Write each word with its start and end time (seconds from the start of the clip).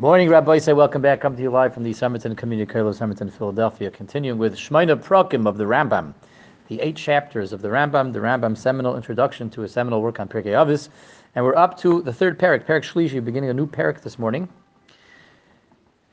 Morning, 0.00 0.28
Rabbi. 0.28 0.58
Say 0.58 0.74
welcome 0.74 1.02
back. 1.02 1.20
Come 1.20 1.34
to 1.34 1.42
you 1.42 1.50
live 1.50 1.74
from 1.74 1.82
the 1.82 1.92
Somerton 1.92 2.36
Community 2.36 2.72
College, 2.72 2.94
Somerton, 2.94 3.28
Philadelphia. 3.28 3.90
Continuing 3.90 4.38
with 4.38 4.54
Shemone 4.54 4.94
Perakim 5.02 5.44
of 5.44 5.56
the 5.56 5.64
Rambam, 5.64 6.14
the 6.68 6.80
eight 6.80 6.94
chapters 6.94 7.52
of 7.52 7.62
the 7.62 7.68
Rambam, 7.68 8.12
the 8.12 8.20
Rambam 8.20 8.56
seminal 8.56 8.94
introduction 8.94 9.50
to 9.50 9.64
a 9.64 9.68
seminal 9.68 10.00
work 10.00 10.20
on 10.20 10.28
Pirkei 10.28 10.52
Avos, 10.52 10.90
and 11.34 11.44
we're 11.44 11.56
up 11.56 11.76
to 11.78 12.00
the 12.02 12.12
third 12.12 12.38
parak, 12.38 12.64
parak 12.64 12.84
Shlishi, 12.84 13.24
beginning 13.24 13.50
a 13.50 13.52
new 13.52 13.66
parak 13.66 14.00
this 14.00 14.20
morning. 14.20 14.48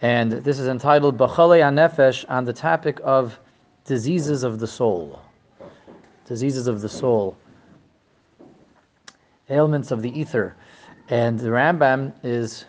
And 0.01 0.31
this 0.31 0.57
is 0.57 0.67
entitled 0.67 1.15
Bachalei 1.15 1.61
Anefesh 1.61 2.25
on 2.27 2.43
the 2.43 2.53
topic 2.53 2.99
of 3.03 3.39
diseases 3.85 4.41
of 4.41 4.59
the 4.59 4.65
soul. 4.65 5.21
Diseases 6.25 6.65
of 6.65 6.81
the 6.81 6.89
soul. 6.89 7.37
Ailments 9.51 9.91
of 9.91 10.01
the 10.01 10.19
ether. 10.19 10.55
And 11.09 11.37
the 11.39 11.49
Rambam 11.49 12.13
is 12.23 12.65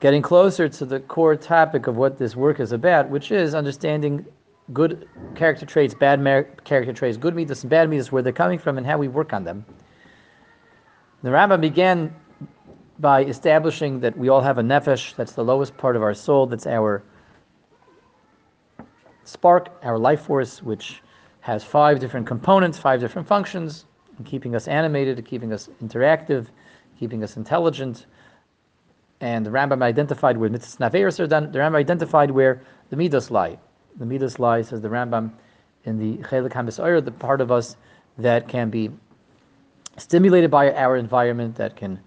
getting 0.00 0.22
closer 0.22 0.68
to 0.68 0.84
the 0.86 0.98
core 1.00 1.36
topic 1.36 1.86
of 1.86 1.96
what 1.96 2.18
this 2.18 2.34
work 2.34 2.58
is 2.58 2.72
about, 2.72 3.08
which 3.10 3.30
is 3.30 3.54
understanding 3.54 4.24
good 4.72 5.08
character 5.34 5.66
traits, 5.66 5.94
bad 5.94 6.20
mer- 6.20 6.44
character 6.64 6.92
traits, 6.92 7.16
good 7.16 7.36
midas 7.36 7.62
and 7.62 7.70
bad 7.70 7.88
midas, 7.88 8.10
where 8.10 8.22
they're 8.22 8.32
coming 8.32 8.58
from 8.58 8.78
and 8.78 8.86
how 8.86 8.96
we 8.96 9.08
work 9.08 9.32
on 9.32 9.44
them. 9.44 9.64
The 11.22 11.28
Rambam 11.28 11.60
began 11.60 12.14
by 12.98 13.24
establishing 13.24 14.00
that 14.00 14.16
we 14.16 14.28
all 14.28 14.40
have 14.40 14.58
a 14.58 14.62
nefesh, 14.62 15.14
that's 15.16 15.32
the 15.32 15.44
lowest 15.44 15.76
part 15.76 15.96
of 15.96 16.02
our 16.02 16.14
soul, 16.14 16.46
that's 16.46 16.66
our 16.66 17.02
spark, 19.24 19.68
our 19.82 19.98
life 19.98 20.22
force, 20.22 20.62
which 20.62 21.02
has 21.40 21.62
five 21.62 21.98
different 22.00 22.26
components, 22.26 22.78
five 22.78 23.00
different 23.00 23.28
functions, 23.28 23.86
keeping 24.24 24.54
us 24.54 24.68
animated, 24.68 25.24
keeping 25.24 25.52
us 25.52 25.68
interactive, 25.82 26.46
keeping 26.98 27.22
us 27.22 27.36
intelligent, 27.36 28.06
and 29.20 29.44
the 29.44 29.50
Rambam 29.50 29.82
identified 29.82 30.36
where 30.36 30.48
mitzvahs. 30.48 30.78
The 30.78 31.58
Rambam 31.58 31.74
identified 31.74 32.30
where 32.30 32.62
the 32.88 32.96
midas 32.96 33.30
lie. 33.30 33.58
The 33.98 34.06
midas 34.06 34.38
lie, 34.38 34.62
says 34.62 34.80
the 34.80 34.88
Rambam, 34.88 35.30
in 35.84 35.98
the 35.98 36.22
chelik 36.22 36.52
hamisayr, 36.52 37.04
the 37.04 37.10
part 37.10 37.40
of 37.40 37.50
us 37.50 37.76
that 38.18 38.48
can 38.48 38.70
be 38.70 38.90
stimulated 39.96 40.50
by 40.50 40.72
our 40.72 40.96
environment, 40.96 41.54
that 41.56 41.76
can 41.76 42.00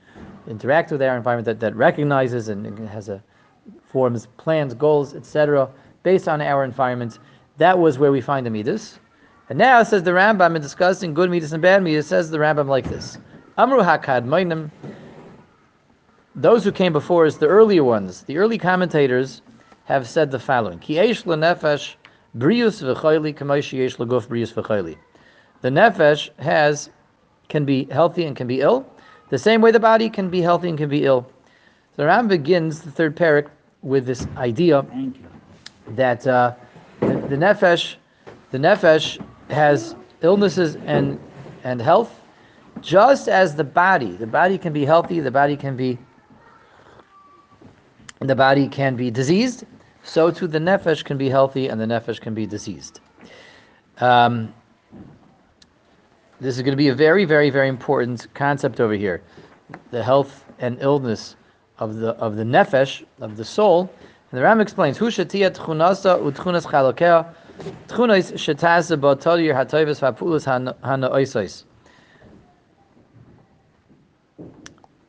interact 0.47 0.91
with 0.91 1.01
our 1.01 1.15
environment, 1.15 1.45
that, 1.45 1.59
that 1.59 1.75
recognizes 1.75 2.49
and 2.49 2.87
has 2.89 3.09
a 3.09 3.21
forms 3.91 4.27
plans, 4.37 4.73
goals, 4.73 5.15
etc., 5.15 5.69
based 6.03 6.27
on 6.27 6.41
our 6.41 6.63
environment. 6.63 7.19
That 7.57 7.77
was 7.77 7.99
where 7.99 8.11
we 8.11 8.21
find 8.21 8.45
the 8.45 8.49
midas. 8.49 8.99
And 9.49 9.57
now 9.59 9.83
says 9.83 10.03
the 10.03 10.11
Rambam 10.11 10.55
in 10.55 10.61
discussing 10.61 11.13
good 11.13 11.29
midas 11.29 11.53
and 11.53 11.61
bad 11.61 11.83
midas, 11.83 12.07
says 12.07 12.31
the 12.31 12.37
Rambam 12.37 12.67
like 12.67 12.89
this: 12.89 13.17
Amru 13.57 13.79
hakad 13.79 14.25
those 16.35 16.63
who 16.63 16.71
came 16.71 16.93
before 16.93 17.25
us, 17.25 17.37
the 17.37 17.47
earlier 17.47 17.83
ones, 17.83 18.23
the 18.23 18.37
early 18.37 18.57
commentators, 18.57 19.41
have 19.85 20.07
said 20.07 20.31
the 20.31 20.39
following: 20.39 20.79
Ki 20.79 20.95
lenefesh 20.95 21.95
brius 22.37 22.81
v'chayli 22.81 23.33
yesh 23.73 23.97
leguf 23.97 24.27
brius 24.27 24.53
v'chayli. 24.53 24.97
The 25.61 25.69
nefesh 25.69 26.29
has 26.39 26.89
can 27.49 27.65
be 27.65 27.85
healthy 27.85 28.25
and 28.25 28.35
can 28.35 28.47
be 28.47 28.61
ill, 28.61 28.85
the 29.29 29.37
same 29.37 29.61
way 29.61 29.71
the 29.71 29.79
body 29.79 30.09
can 30.09 30.29
be 30.29 30.41
healthy 30.41 30.69
and 30.69 30.77
can 30.77 30.89
be 30.89 31.05
ill. 31.05 31.27
So 31.95 32.03
The 32.03 32.05
Ram 32.05 32.27
begins 32.27 32.81
the 32.81 32.91
third 32.91 33.15
parak 33.15 33.49
with 33.81 34.05
this 34.05 34.25
idea 34.37 34.85
that 35.89 36.25
uh, 36.25 36.53
the, 37.01 37.07
the 37.07 37.35
nefesh, 37.35 37.95
the 38.51 38.57
nefesh 38.57 39.23
has 39.49 39.95
illnesses 40.21 40.77
and 40.85 41.19
and 41.63 41.81
health, 41.81 42.19
just 42.81 43.27
as 43.27 43.55
the 43.55 43.63
body. 43.63 44.11
The 44.11 44.27
body 44.27 44.57
can 44.57 44.73
be 44.73 44.85
healthy. 44.85 45.19
The 45.19 45.31
body 45.31 45.55
can 45.55 45.75
be 45.75 45.97
the 48.27 48.35
body 48.35 48.67
can 48.67 48.95
be 48.95 49.11
diseased, 49.11 49.65
so 50.03 50.31
too 50.31 50.47
the 50.47 50.59
nefesh 50.59 51.03
can 51.03 51.17
be 51.17 51.29
healthy 51.29 51.67
and 51.67 51.79
the 51.79 51.85
nefesh 51.85 52.19
can 52.19 52.33
be 52.33 52.45
diseased. 52.45 52.99
Um, 53.99 54.53
this 56.39 56.57
is 56.57 56.61
going 56.61 56.73
to 56.73 56.77
be 56.77 56.89
a 56.89 56.95
very, 56.95 57.25
very, 57.25 57.49
very 57.49 57.69
important 57.69 58.27
concept 58.33 58.79
over 58.81 58.93
here. 58.93 59.21
The 59.91 60.03
health 60.03 60.43
and 60.59 60.77
illness 60.81 61.35
of 61.79 61.95
the 61.95 62.09
of 62.15 62.35
the 62.35 62.43
nefesh 62.43 63.03
of 63.21 63.37
the 63.37 63.45
soul. 63.45 63.91
And 64.31 64.39
the 64.39 64.43
Ram 64.43 64.59
explains. 64.59 64.97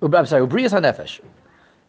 I'm 0.02 0.26
sorry, 0.26 0.46
ubriyas 0.46 0.72
hanefesh. 0.72 1.20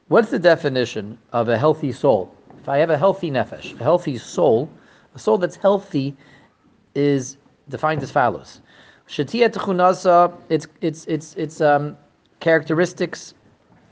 What's 0.08 0.30
the 0.30 0.38
definition 0.38 1.18
of 1.34 1.50
a 1.50 1.58
healthy 1.58 1.92
soul? 1.92 2.32
If 2.60 2.70
I 2.70 2.78
have 2.78 2.92
a 2.92 2.98
healthy 2.98 3.32
nefesh, 3.32 3.80
a 3.80 3.84
healthy 3.84 4.20
soul, 4.20 4.70
a 5.16 5.20
soul 5.20 5.40
that's 5.40 5.56
healthy 5.56 6.16
is 6.94 7.38
defined 7.70 8.04
as 8.04 8.12
follows. 8.12 8.62
Tchunasa, 9.08 10.32
its 10.50 10.68
its 10.82 11.06
its 11.06 11.34
its 11.36 11.60
um, 11.60 11.98
characteristics, 12.40 13.34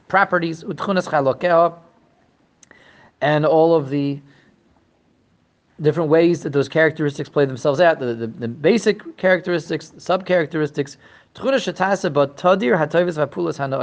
properties, 0.07 0.63
utchunas 0.63 1.79
and 3.21 3.45
all 3.45 3.73
of 3.73 3.89
the 3.89 4.21
different 5.81 6.11
ways 6.11 6.43
that 6.43 6.53
those 6.53 6.69
characteristics 6.69 7.27
play 7.27 7.45
themselves 7.45 7.79
out, 7.79 7.99
the, 7.99 8.13
the, 8.13 8.27
the 8.27 8.47
basic 8.47 9.17
characteristics, 9.17 9.93
sub 9.97 10.27
characteristics, 10.27 10.97
tchunas 11.33 11.65
shatasa 11.65 12.13
but 12.13 12.37
tadir 12.37 12.77
hatovis 12.77 13.17
vapulas 13.17 13.57
hana 13.57 13.79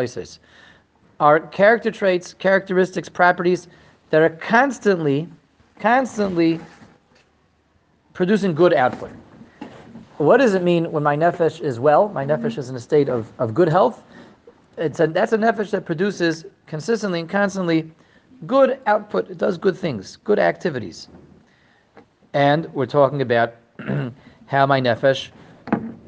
are 1.20 1.38
character 1.38 1.90
traits, 1.90 2.34
characteristics, 2.34 3.08
properties 3.08 3.68
that 4.08 4.22
are 4.22 4.30
constantly, 4.30 5.28
constantly 5.78 6.58
producing 8.14 8.54
good 8.54 8.74
output. 8.74 9.12
What 10.16 10.38
does 10.38 10.54
it 10.54 10.62
mean 10.62 10.90
when 10.90 11.02
my 11.02 11.16
nefesh 11.16 11.60
is 11.60 11.78
well? 11.78 12.08
My 12.08 12.24
nefesh 12.24 12.52
mm-hmm. 12.52 12.60
is 12.60 12.70
in 12.70 12.76
a 12.76 12.80
state 12.80 13.08
of, 13.08 13.30
of 13.38 13.54
good 13.54 13.68
health. 13.68 14.02
It's 14.76 14.98
a, 15.00 15.06
that's 15.06 15.32
a 15.32 15.38
nefesh 15.38 15.70
that 15.70 15.84
produces 15.84 16.46
consistently 16.66 17.20
and 17.20 17.28
constantly 17.28 17.90
good 18.46 18.80
output. 18.86 19.30
It 19.30 19.38
does 19.38 19.58
good 19.58 19.76
things, 19.76 20.16
good 20.16 20.38
activities. 20.38 21.08
And 22.32 22.72
we're 22.72 22.86
talking 22.86 23.22
about 23.22 23.54
how 24.46 24.66
my 24.66 24.80
nefesh 24.80 25.28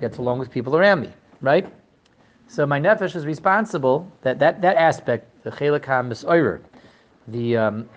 gets 0.00 0.18
along 0.18 0.38
with 0.38 0.50
people 0.50 0.76
around 0.76 1.00
me, 1.00 1.10
right? 1.40 1.70
So 2.52 2.66
my 2.66 2.78
nefesh 2.78 3.16
is 3.16 3.24
responsible 3.24 4.12
that 4.20 4.38
that, 4.40 4.60
that 4.60 4.76
aspect, 4.76 5.42
the 5.42 5.50
chelik 5.50 5.86
ha 5.86 6.58
the 7.26 7.56
um, 7.56 7.88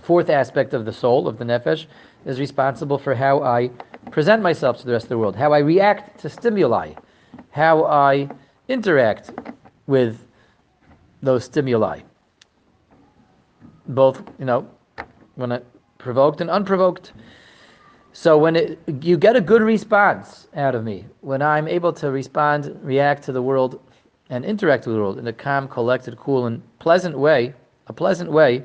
fourth 0.00 0.30
aspect 0.30 0.74
of 0.74 0.84
the 0.84 0.92
soul 0.92 1.26
of 1.26 1.36
the 1.36 1.44
nefesh, 1.44 1.86
is 2.24 2.38
responsible 2.38 2.98
for 2.98 3.16
how 3.16 3.42
I 3.42 3.70
present 4.12 4.44
myself 4.44 4.78
to 4.78 4.86
the 4.86 4.92
rest 4.92 5.06
of 5.06 5.08
the 5.08 5.18
world, 5.18 5.34
how 5.34 5.52
I 5.52 5.58
react 5.58 6.20
to 6.20 6.28
stimuli, 6.28 6.92
how 7.50 7.84
I 7.84 8.28
interact 8.68 9.32
with 9.88 10.24
those 11.20 11.42
stimuli. 11.42 12.02
Both, 13.88 14.22
you 14.38 14.44
know, 14.44 14.70
when 15.34 15.50
I 15.50 15.62
provoked 15.98 16.40
and 16.40 16.48
unprovoked. 16.48 17.12
So 18.12 18.36
when 18.36 18.56
it, 18.56 18.78
you 19.02 19.16
get 19.16 19.36
a 19.36 19.40
good 19.40 19.62
response 19.62 20.48
out 20.56 20.74
of 20.74 20.82
me, 20.82 21.06
when 21.20 21.42
I'm 21.42 21.68
able 21.68 21.92
to 21.94 22.10
respond, 22.10 22.76
react 22.82 23.22
to 23.24 23.32
the 23.32 23.42
world, 23.42 23.80
and 24.30 24.44
interact 24.44 24.86
with 24.86 24.96
the 24.96 25.00
world 25.00 25.18
in 25.18 25.26
a 25.28 25.32
calm, 25.32 25.68
collected, 25.68 26.16
cool, 26.16 26.46
and 26.46 26.62
pleasant 26.80 27.16
way, 27.16 27.54
a 27.86 27.92
pleasant 27.92 28.30
way, 28.30 28.64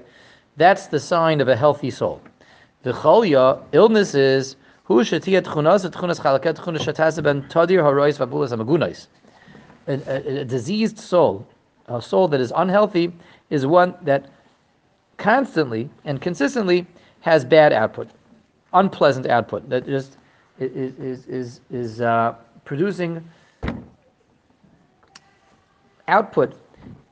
that's 0.58 0.88
the 0.88 1.00
sign 1.00 1.42
of 1.42 1.48
a 1.48 1.56
healthy 1.56 1.92
soul. 1.92 2.22
The 2.84 2.92
cholya, 2.92 3.62
illness 3.72 4.16
is 4.16 4.56
hu 4.86 5.04
shetiyat 5.04 5.44
chunas 5.44 5.88
chalaket 5.90 7.24
ben 7.24 7.44
tadir. 7.44 9.08
A 9.88 10.46
diseased 10.46 10.98
soul, 10.98 11.48
a 11.88 12.02
soul 12.02 12.28
that 12.30 12.42
is 12.42 12.52
unhealthy, 12.56 13.14
is 13.52 13.68
one 13.68 13.94
that 14.02 14.28
constantly 15.18 15.90
and 16.04 16.20
consistently 16.20 16.88
has 17.22 17.46
bad 17.46 17.74
output 17.74 18.10
unpleasant 18.76 19.26
output 19.28 19.68
that 19.70 19.86
just 19.86 20.18
is 20.60 20.94
is 21.00 21.26
is, 21.26 21.62
is 21.72 22.02
uh, 22.02 22.36
producing 22.64 23.28
output 26.08 26.56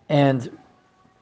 and 0.10 0.56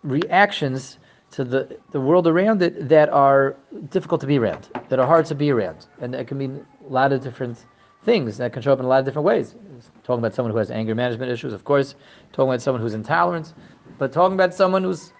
reactions 0.03 0.97
to 1.31 1.43
the, 1.45 1.77
the 1.91 1.99
world 1.99 2.27
around 2.27 2.61
it 2.61 2.89
that 2.89 3.09
are 3.09 3.55
difficult 3.89 4.19
to 4.21 4.27
be 4.27 4.37
around, 4.37 4.67
that 4.89 4.99
are 4.99 5.07
hard 5.07 5.25
to 5.25 5.35
be 5.35 5.49
around. 5.49 5.87
And 6.01 6.13
it 6.13 6.27
can 6.27 6.37
mean 6.37 6.65
a 6.85 6.91
lot 6.91 7.13
of 7.13 7.23
different 7.23 7.65
things 8.03 8.37
that 8.37 8.51
can 8.51 8.61
show 8.61 8.73
up 8.73 8.79
in 8.79 8.85
a 8.85 8.87
lot 8.87 8.99
of 8.99 9.05
different 9.05 9.25
ways. 9.25 9.55
Talking 10.03 10.19
about 10.19 10.33
someone 10.33 10.51
who 10.51 10.57
has 10.57 10.71
anger 10.71 10.93
management 10.93 11.31
issues, 11.31 11.53
of 11.53 11.63
course, 11.63 11.95
talking 12.33 12.49
about 12.49 12.61
someone 12.61 12.81
who's 12.81 12.93
intolerant, 12.93 13.53
but 13.97 14.11
talking 14.11 14.33
about 14.33 14.53
someone 14.53 14.83
who's 14.83 15.13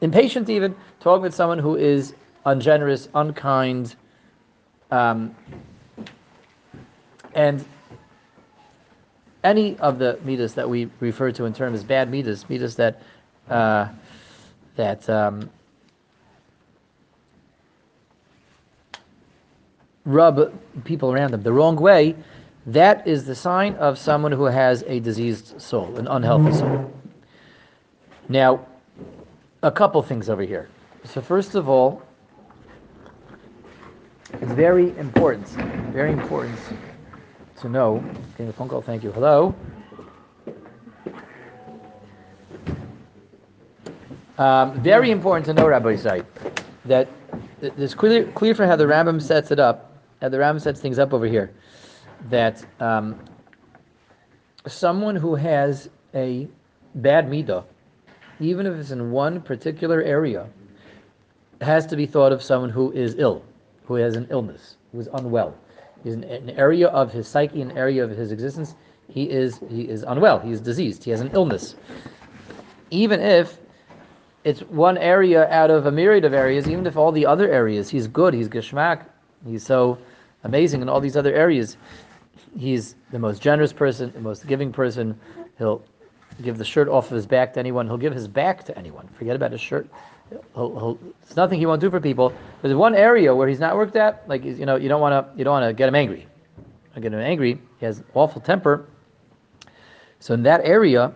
impatient 0.00 0.50
even, 0.50 0.74
talking 0.98 1.24
about 1.24 1.34
someone 1.34 1.58
who 1.58 1.76
is 1.76 2.14
ungenerous, 2.44 3.08
unkind, 3.14 3.96
um, 4.90 5.34
and 7.34 7.64
any 9.44 9.78
of 9.78 9.98
the 9.98 10.18
midas 10.24 10.54
that 10.54 10.68
we 10.68 10.88
refer 11.00 11.32
to 11.32 11.44
in 11.44 11.52
terms 11.52 11.80
of 11.80 11.88
bad 11.88 12.10
midas, 12.10 12.48
midas 12.48 12.76
that 12.76 13.02
uh, 13.48 13.88
that 14.76 15.08
um, 15.08 15.50
rub 20.04 20.52
people 20.84 21.12
around 21.12 21.32
them 21.32 21.42
the 21.42 21.52
wrong 21.52 21.76
way, 21.76 22.14
that 22.66 23.06
is 23.06 23.24
the 23.24 23.34
sign 23.34 23.74
of 23.74 23.98
someone 23.98 24.32
who 24.32 24.44
has 24.44 24.84
a 24.86 25.00
diseased 25.00 25.60
soul, 25.60 25.96
an 25.96 26.06
unhealthy 26.06 26.52
soul. 26.52 26.92
Now, 28.28 28.64
a 29.62 29.70
couple 29.70 30.02
things 30.02 30.28
over 30.28 30.42
here. 30.42 30.68
So, 31.04 31.20
first 31.20 31.54
of 31.54 31.68
all, 31.68 32.02
it's 34.40 34.52
very 34.52 34.96
important, 34.98 35.46
very 35.92 36.12
important 36.12 36.58
to 37.60 37.68
know. 37.68 38.04
Getting 38.32 38.48
a 38.48 38.52
phone 38.52 38.68
call, 38.68 38.82
thank 38.82 39.02
you. 39.02 39.12
Hello. 39.12 39.54
Um, 44.38 44.80
very 44.82 45.10
important 45.10 45.46
to 45.46 45.54
know, 45.54 45.68
Rabbi 45.68 45.94
Isai, 45.94 46.24
that 46.86 47.08
it's 47.60 47.94
clear, 47.94 48.24
clear 48.32 48.54
from 48.54 48.66
how 48.68 48.76
the 48.76 48.84
Rambam 48.84 49.22
sets 49.22 49.50
it 49.50 49.60
up, 49.60 49.96
how 50.20 50.28
the 50.30 50.38
Rambam 50.38 50.60
sets 50.60 50.80
things 50.80 50.98
up 50.98 51.12
over 51.12 51.26
here, 51.26 51.52
that 52.28 52.64
um, 52.80 53.20
someone 54.66 55.14
who 55.14 55.34
has 55.34 55.88
a 56.14 56.48
bad 56.96 57.28
midah, 57.28 57.64
even 58.40 58.66
if 58.66 58.74
it's 58.74 58.90
in 58.90 59.12
one 59.12 59.40
particular 59.40 60.02
area, 60.02 60.48
has 61.60 61.86
to 61.86 61.96
be 61.96 62.06
thought 62.06 62.32
of 62.32 62.42
someone 62.42 62.70
who 62.70 62.90
is 62.92 63.14
ill, 63.18 63.44
who 63.96 64.02
has 64.02 64.16
an 64.16 64.26
illness, 64.30 64.76
who 64.92 65.00
is 65.00 65.08
unwell. 65.14 65.54
He's 66.02 66.14
in 66.14 66.24
an 66.24 66.50
area 66.50 66.88
of 66.88 67.12
his 67.12 67.28
psyche, 67.28 67.62
an 67.62 67.76
area 67.76 68.02
of 68.02 68.10
his 68.10 68.32
existence. 68.32 68.74
He 69.08 69.30
is 69.30 69.60
he 69.68 69.82
is 69.82 70.02
unwell. 70.02 70.38
He 70.38 70.50
is 70.50 70.60
diseased. 70.60 71.04
He 71.04 71.10
has 71.10 71.20
an 71.20 71.30
illness. 71.34 71.76
Even 72.90 73.20
if 73.20 73.58
it's 74.44 74.60
one 74.62 74.98
area 74.98 75.48
out 75.50 75.70
of 75.70 75.86
a 75.86 75.92
myriad 75.92 76.24
of 76.24 76.32
areas, 76.32 76.68
even 76.68 76.86
if 76.86 76.96
all 76.96 77.12
the 77.12 77.24
other 77.24 77.48
areas, 77.50 77.88
he's 77.88 78.08
good, 78.08 78.34
he's 78.34 78.48
geschmack, 78.48 79.04
he's 79.46 79.64
so 79.64 79.98
amazing 80.44 80.82
in 80.82 80.88
all 80.88 81.00
these 81.00 81.16
other 81.16 81.34
areas. 81.34 81.76
He's 82.58 82.96
the 83.12 83.18
most 83.18 83.40
generous 83.40 83.72
person, 83.72 84.10
the 84.12 84.20
most 84.20 84.46
giving 84.46 84.72
person. 84.72 85.18
He'll 85.58 85.82
give 86.42 86.58
the 86.58 86.64
shirt 86.64 86.88
off 86.88 87.10
of 87.10 87.16
his 87.16 87.26
back 87.26 87.52
to 87.54 87.60
anyone. 87.60 87.86
He'll 87.86 87.98
give 87.98 88.12
his 88.12 88.26
back 88.26 88.64
to 88.64 88.76
anyone. 88.76 89.08
Forget 89.18 89.36
about 89.36 89.52
his 89.52 89.60
shirt. 89.60 89.86
He'll, 90.54 90.78
he'll, 90.78 90.98
nothing 91.36 91.58
he 91.58 91.66
won't 91.66 91.80
do 91.80 91.90
for 91.90 92.00
people. 92.00 92.32
There's 92.60 92.74
one 92.74 92.94
area 92.94 93.34
where 93.34 93.48
he's 93.48 93.60
not 93.60 93.76
worked 93.76 93.96
at. 93.96 94.28
Like 94.28 94.44
you 94.44 94.66
know, 94.66 94.76
you 94.76 94.88
don't 94.88 95.00
want 95.00 95.12
to 95.12 95.38
you 95.38 95.44
don't 95.44 95.52
want 95.52 95.68
to 95.68 95.72
get 95.72 95.88
him 95.88 95.94
angry. 95.94 96.26
Get 96.94 97.12
him 97.12 97.20
angry. 97.20 97.58
He 97.80 97.86
has 97.86 98.02
awful 98.14 98.40
temper. 98.40 98.86
So 100.20 100.34
in 100.34 100.42
that 100.42 100.60
area, 100.64 101.12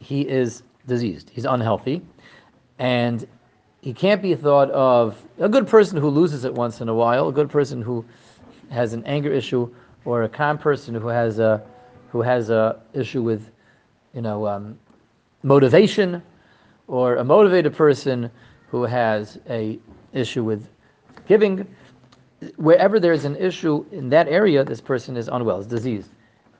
he 0.00 0.28
is 0.28 0.62
diseased. 0.86 1.30
He's 1.30 1.44
unhealthy, 1.44 2.02
and 2.78 3.26
he 3.80 3.94
can't 3.94 4.20
be 4.20 4.34
thought 4.34 4.70
of 4.72 5.16
a 5.38 5.48
good 5.48 5.66
person 5.66 5.96
who 5.96 6.08
loses 6.08 6.44
it 6.44 6.52
once 6.52 6.80
in 6.80 6.88
a 6.88 6.94
while. 6.94 7.28
A 7.28 7.32
good 7.32 7.48
person 7.48 7.80
who 7.80 8.04
has 8.70 8.92
an 8.92 9.04
anger 9.06 9.32
issue, 9.32 9.72
or 10.04 10.24
a 10.24 10.28
calm 10.28 10.58
person 10.58 10.94
who 10.94 11.08
has 11.08 11.38
a 11.38 11.62
who 12.10 12.20
has 12.22 12.50
a 12.50 12.80
issue 12.92 13.22
with, 13.22 13.50
you 14.14 14.20
know, 14.20 14.46
um, 14.46 14.76
motivation, 15.44 16.20
or 16.88 17.16
a 17.16 17.24
motivated 17.24 17.74
person 17.74 18.30
who 18.70 18.84
has 18.84 19.38
a 19.48 19.78
issue 20.12 20.44
with 20.44 20.66
giving, 21.26 21.66
wherever 22.56 23.00
there's 23.00 23.24
an 23.24 23.36
issue 23.36 23.84
in 23.92 24.08
that 24.10 24.28
area, 24.28 24.64
this 24.64 24.80
person 24.80 25.16
is 25.16 25.28
unwell, 25.28 25.60
is 25.60 25.66
diseased. 25.66 26.10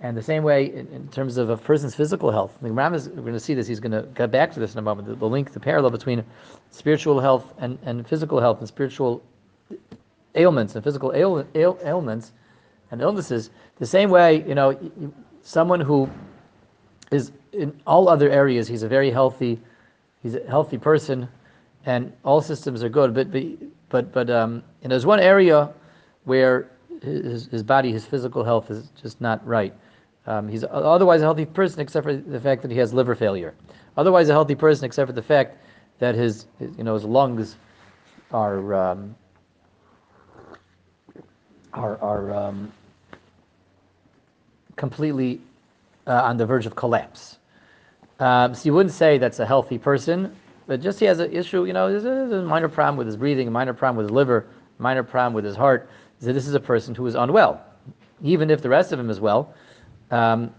And 0.03 0.17
the 0.17 0.23
same 0.23 0.43
way, 0.43 0.67
in, 0.67 0.87
in 0.89 1.09
terms 1.09 1.37
of 1.37 1.51
a 1.51 1.57
person's 1.57 1.95
physical 1.95 2.31
health, 2.31 2.57
I 2.61 2.65
mean, 2.65 2.73
Ram 2.75 2.95
is, 2.95 3.09
we're 3.11 3.23
going 3.23 3.35
to 3.35 3.41
see 3.41 3.55
this, 3.55 3.67
he's 3.67 3.81
going 3.81 3.93
to 3.93 4.09
get 4.15 4.31
back 4.31 4.51
to 4.53 4.61
this 4.61 4.73
in 4.73 4.79
a 4.79 4.83
moment, 4.83 5.07
the, 5.07 5.15
the 5.15 5.29
link, 5.29 5.53
the 5.53 5.61
parallel 5.61 5.91
between 5.91 6.25
spiritual 6.71 7.21
health 7.21 7.53
and, 7.59 7.79
and 7.85 8.07
physical 8.09 8.41
health 8.41 8.61
and 8.61 8.69
spiritual 8.69 9.23
ailments 10.35 10.75
and 10.75 10.83
physical 10.83 11.13
ail, 11.15 11.47
ail, 11.55 11.79
ailments 11.85 12.33
and 12.91 13.03
illnesses. 13.03 13.51
The 13.79 13.87
same 13.87 14.11
way, 14.11 14.43
you 14.49 14.55
know, 14.55 14.79
someone 15.43 15.81
who 15.81 16.09
is 17.11 17.33
in 17.53 17.79
all 17.87 18.09
other 18.09 18.31
areas, 18.31 18.69
he's 18.69 18.83
a 18.83 18.89
very 18.89 19.11
healthy, 19.11 19.61
he's 20.23 20.35
a 20.35 20.47
healthy 20.49 20.79
person, 20.79 21.29
and 21.87 22.13
all 22.25 22.41
systems 22.41 22.83
are 22.83 22.89
good. 22.89 23.15
But 23.15 23.31
but 23.89 24.13
but, 24.13 24.31
um, 24.31 24.63
and 24.83 24.93
there's 24.93 25.07
one 25.07 25.21
area 25.21 25.71
where 26.25 26.71
his, 27.03 27.47
his 27.47 27.63
body, 27.63 27.93
his 27.93 28.05
physical 28.05 28.45
health 28.45 28.71
is 28.71 28.91
just 29.01 29.21
not 29.21 29.45
right. 29.47 29.75
Um, 30.27 30.49
he's 30.49 30.65
otherwise 30.65 31.23
a 31.23 31.25
healthy 31.25 31.47
person, 31.47 31.81
except 31.81 32.05
for 32.05 32.15
the 32.15 32.41
fact 32.41 32.63
that 32.63 32.71
he 32.71 32.77
has 32.79 32.93
liver 32.93 33.15
failure. 33.15 33.55
Otherwise, 33.97 34.29
a 34.29 34.33
healthy 34.33 34.55
person, 34.55 34.85
except 34.85 35.09
for 35.09 35.13
the 35.13 35.23
fact 35.23 35.57
that 35.99 36.15
his, 36.15 36.47
his 36.59 36.77
you 36.77 36.85
know 36.85 36.95
his 36.95 37.05
lungs 37.05 37.57
are 38.33 38.75
um, 38.75 39.15
are 41.73 41.99
are 42.01 42.33
um, 42.33 42.73
completely 44.77 45.41
uh, 46.07 46.23
on 46.23 46.37
the 46.37 46.47
verge 46.47 46.67
of 46.67 46.77
collapse. 46.77 47.39
Um, 48.19 48.55
so 48.55 48.67
you 48.67 48.75
wouldn't 48.75 48.95
say 48.95 49.17
that's 49.17 49.41
a 49.41 49.47
healthy 49.47 49.79
person 49.79 50.37
but 50.71 50.81
just 50.81 51.01
he 51.01 51.07
has 51.07 51.19
an 51.19 51.33
issue, 51.33 51.65
you 51.65 51.73
know, 51.73 51.91
there's 51.91 52.31
a, 52.31 52.43
minor 52.43 52.69
problem 52.69 52.97
with 52.97 53.09
his 53.09 53.17
breathing, 53.17 53.49
a 53.49 53.51
minor 53.51 53.75
problem 53.75 53.97
with 53.97 54.05
his 54.05 54.13
liver, 54.13 54.47
minor 54.79 55.03
problem 55.03 55.33
with 55.35 55.45
his 55.45 55.57
heart. 55.57 55.91
So 56.21 56.33
this 56.33 56.47
is 56.47 56.55
a 56.55 56.61
person 56.61 56.95
who 56.95 57.05
is 57.09 57.17
unwell, 57.17 57.61
even 58.23 58.53
if 58.53 58.63
the 58.63 58.69
rest 58.69 58.93
of 58.93 59.01
him 59.01 59.11
is 59.11 59.19
well. 59.19 59.53
Um, 60.13 60.55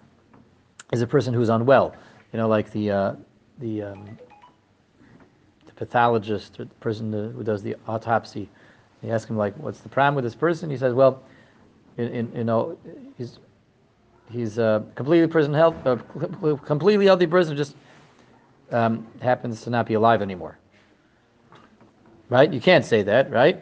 is 0.92 1.02
a 1.02 1.08
person 1.08 1.34
who 1.34 1.40
is 1.40 1.48
unwell. 1.48 1.96
You 2.34 2.40
know, 2.40 2.50
like 2.50 2.69
the 2.74 2.92
uh, 2.92 3.16
the, 3.60 3.84
um, 3.84 4.18
the 5.66 5.72
pathologist 5.75 6.60
or 6.60 6.66
the 6.66 6.75
person 6.81 7.14
who 7.14 7.42
does 7.42 7.64
the 7.64 7.78
autopsy. 7.88 8.50
You 9.02 9.12
ask 9.12 9.30
him 9.30 9.38
like, 9.38 9.56
"What's 9.56 9.80
the 9.80 9.88
problem 9.88 10.16
with 10.16 10.25
this 10.25 10.36
person?" 10.36 10.69
He 10.69 10.75
says, 10.75 10.94
"Well, 10.94 11.24
in, 11.96 12.10
in, 12.10 12.36
you 12.36 12.44
know, 12.44 12.78
he's 13.18 13.40
he's 14.30 14.57
a 14.57 14.84
completely 14.96 15.30
person 15.30 15.54
health, 15.54 15.75
a 15.86 15.96
completely 16.66 17.06
healthy 17.06 17.28
person, 17.28 17.56
just 17.56 17.78
um, 18.71 19.07
happens 19.21 19.62
to 19.62 19.69
not 19.69 19.85
be 19.85 19.94
alive 19.95 20.21
anymore. 20.21 20.57
Right? 22.29 22.51
You 22.51 22.62
can't 22.62 22.85
say 22.85 23.03
that, 23.03 23.29
right? 23.29 23.62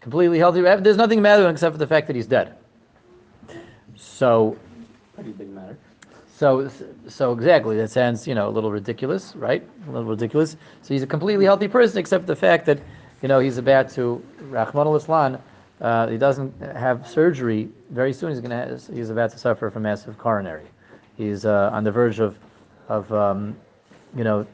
Completely 0.00 0.38
healthy. 0.38 0.60
There's 0.60 0.96
nothing 0.96 1.22
matter 1.22 1.48
except 1.48 1.74
for 1.74 1.78
the 1.78 1.86
fact 1.86 2.06
that 2.06 2.16
he's 2.16 2.26
dead. 2.26 2.56
So, 3.96 4.56
pretty 5.14 5.32
big 5.32 5.50
matter. 5.50 5.78
So, 6.36 6.68
so 7.08 7.32
exactly. 7.32 7.76
That 7.76 7.90
sounds, 7.90 8.26
you 8.26 8.34
know, 8.34 8.48
a 8.48 8.50
little 8.50 8.72
ridiculous, 8.72 9.36
right? 9.36 9.62
A 9.86 9.90
little 9.90 10.08
ridiculous. 10.08 10.56
So 10.82 10.94
he's 10.94 11.02
a 11.02 11.06
completely 11.06 11.44
healthy 11.44 11.68
person, 11.68 11.98
except 11.98 12.26
the 12.26 12.34
fact 12.36 12.66
that, 12.66 12.80
you 13.22 13.28
know, 13.28 13.38
he's 13.38 13.56
about 13.56 13.88
to, 13.90 14.22
Rachmana 14.50 14.86
litzlan, 14.86 15.40
uh, 15.80 16.08
he 16.08 16.18
doesn't 16.18 16.60
have 16.60 17.06
surgery 17.06 17.68
very 17.90 18.12
soon. 18.12 18.30
He's 18.30 18.40
going 18.40 18.50
to. 18.50 18.92
He's 18.92 19.10
about 19.10 19.30
to 19.32 19.38
suffer 19.38 19.70
from 19.70 19.82
massive 19.82 20.16
coronary. 20.18 20.66
He's 21.16 21.44
uh, 21.44 21.70
on 21.72 21.84
the 21.84 21.92
verge 21.92 22.20
of, 22.20 22.38
of 22.88 23.12
um, 23.12 23.56
you 24.16 24.24
know, 24.24 24.46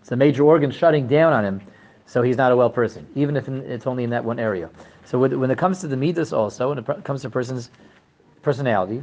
it's 0.00 0.10
a 0.12 0.16
major 0.16 0.44
organ 0.44 0.70
shutting 0.70 1.06
down 1.06 1.32
on 1.32 1.44
him, 1.44 1.60
so 2.06 2.22
he's 2.22 2.36
not 2.36 2.52
a 2.52 2.56
well 2.56 2.70
person, 2.70 3.06
even 3.14 3.36
if 3.36 3.48
it's 3.48 3.86
only 3.86 4.04
in 4.04 4.10
that 4.10 4.24
one 4.24 4.38
area. 4.38 4.68
So 5.04 5.18
when 5.18 5.50
it 5.50 5.58
comes 5.58 5.80
to 5.80 5.88
the 5.88 5.96
midas 5.96 6.32
also, 6.32 6.70
when 6.70 6.78
it 6.78 7.04
comes 7.04 7.22
to 7.22 7.28
a 7.28 7.30
person's 7.30 7.70
personality, 8.42 9.02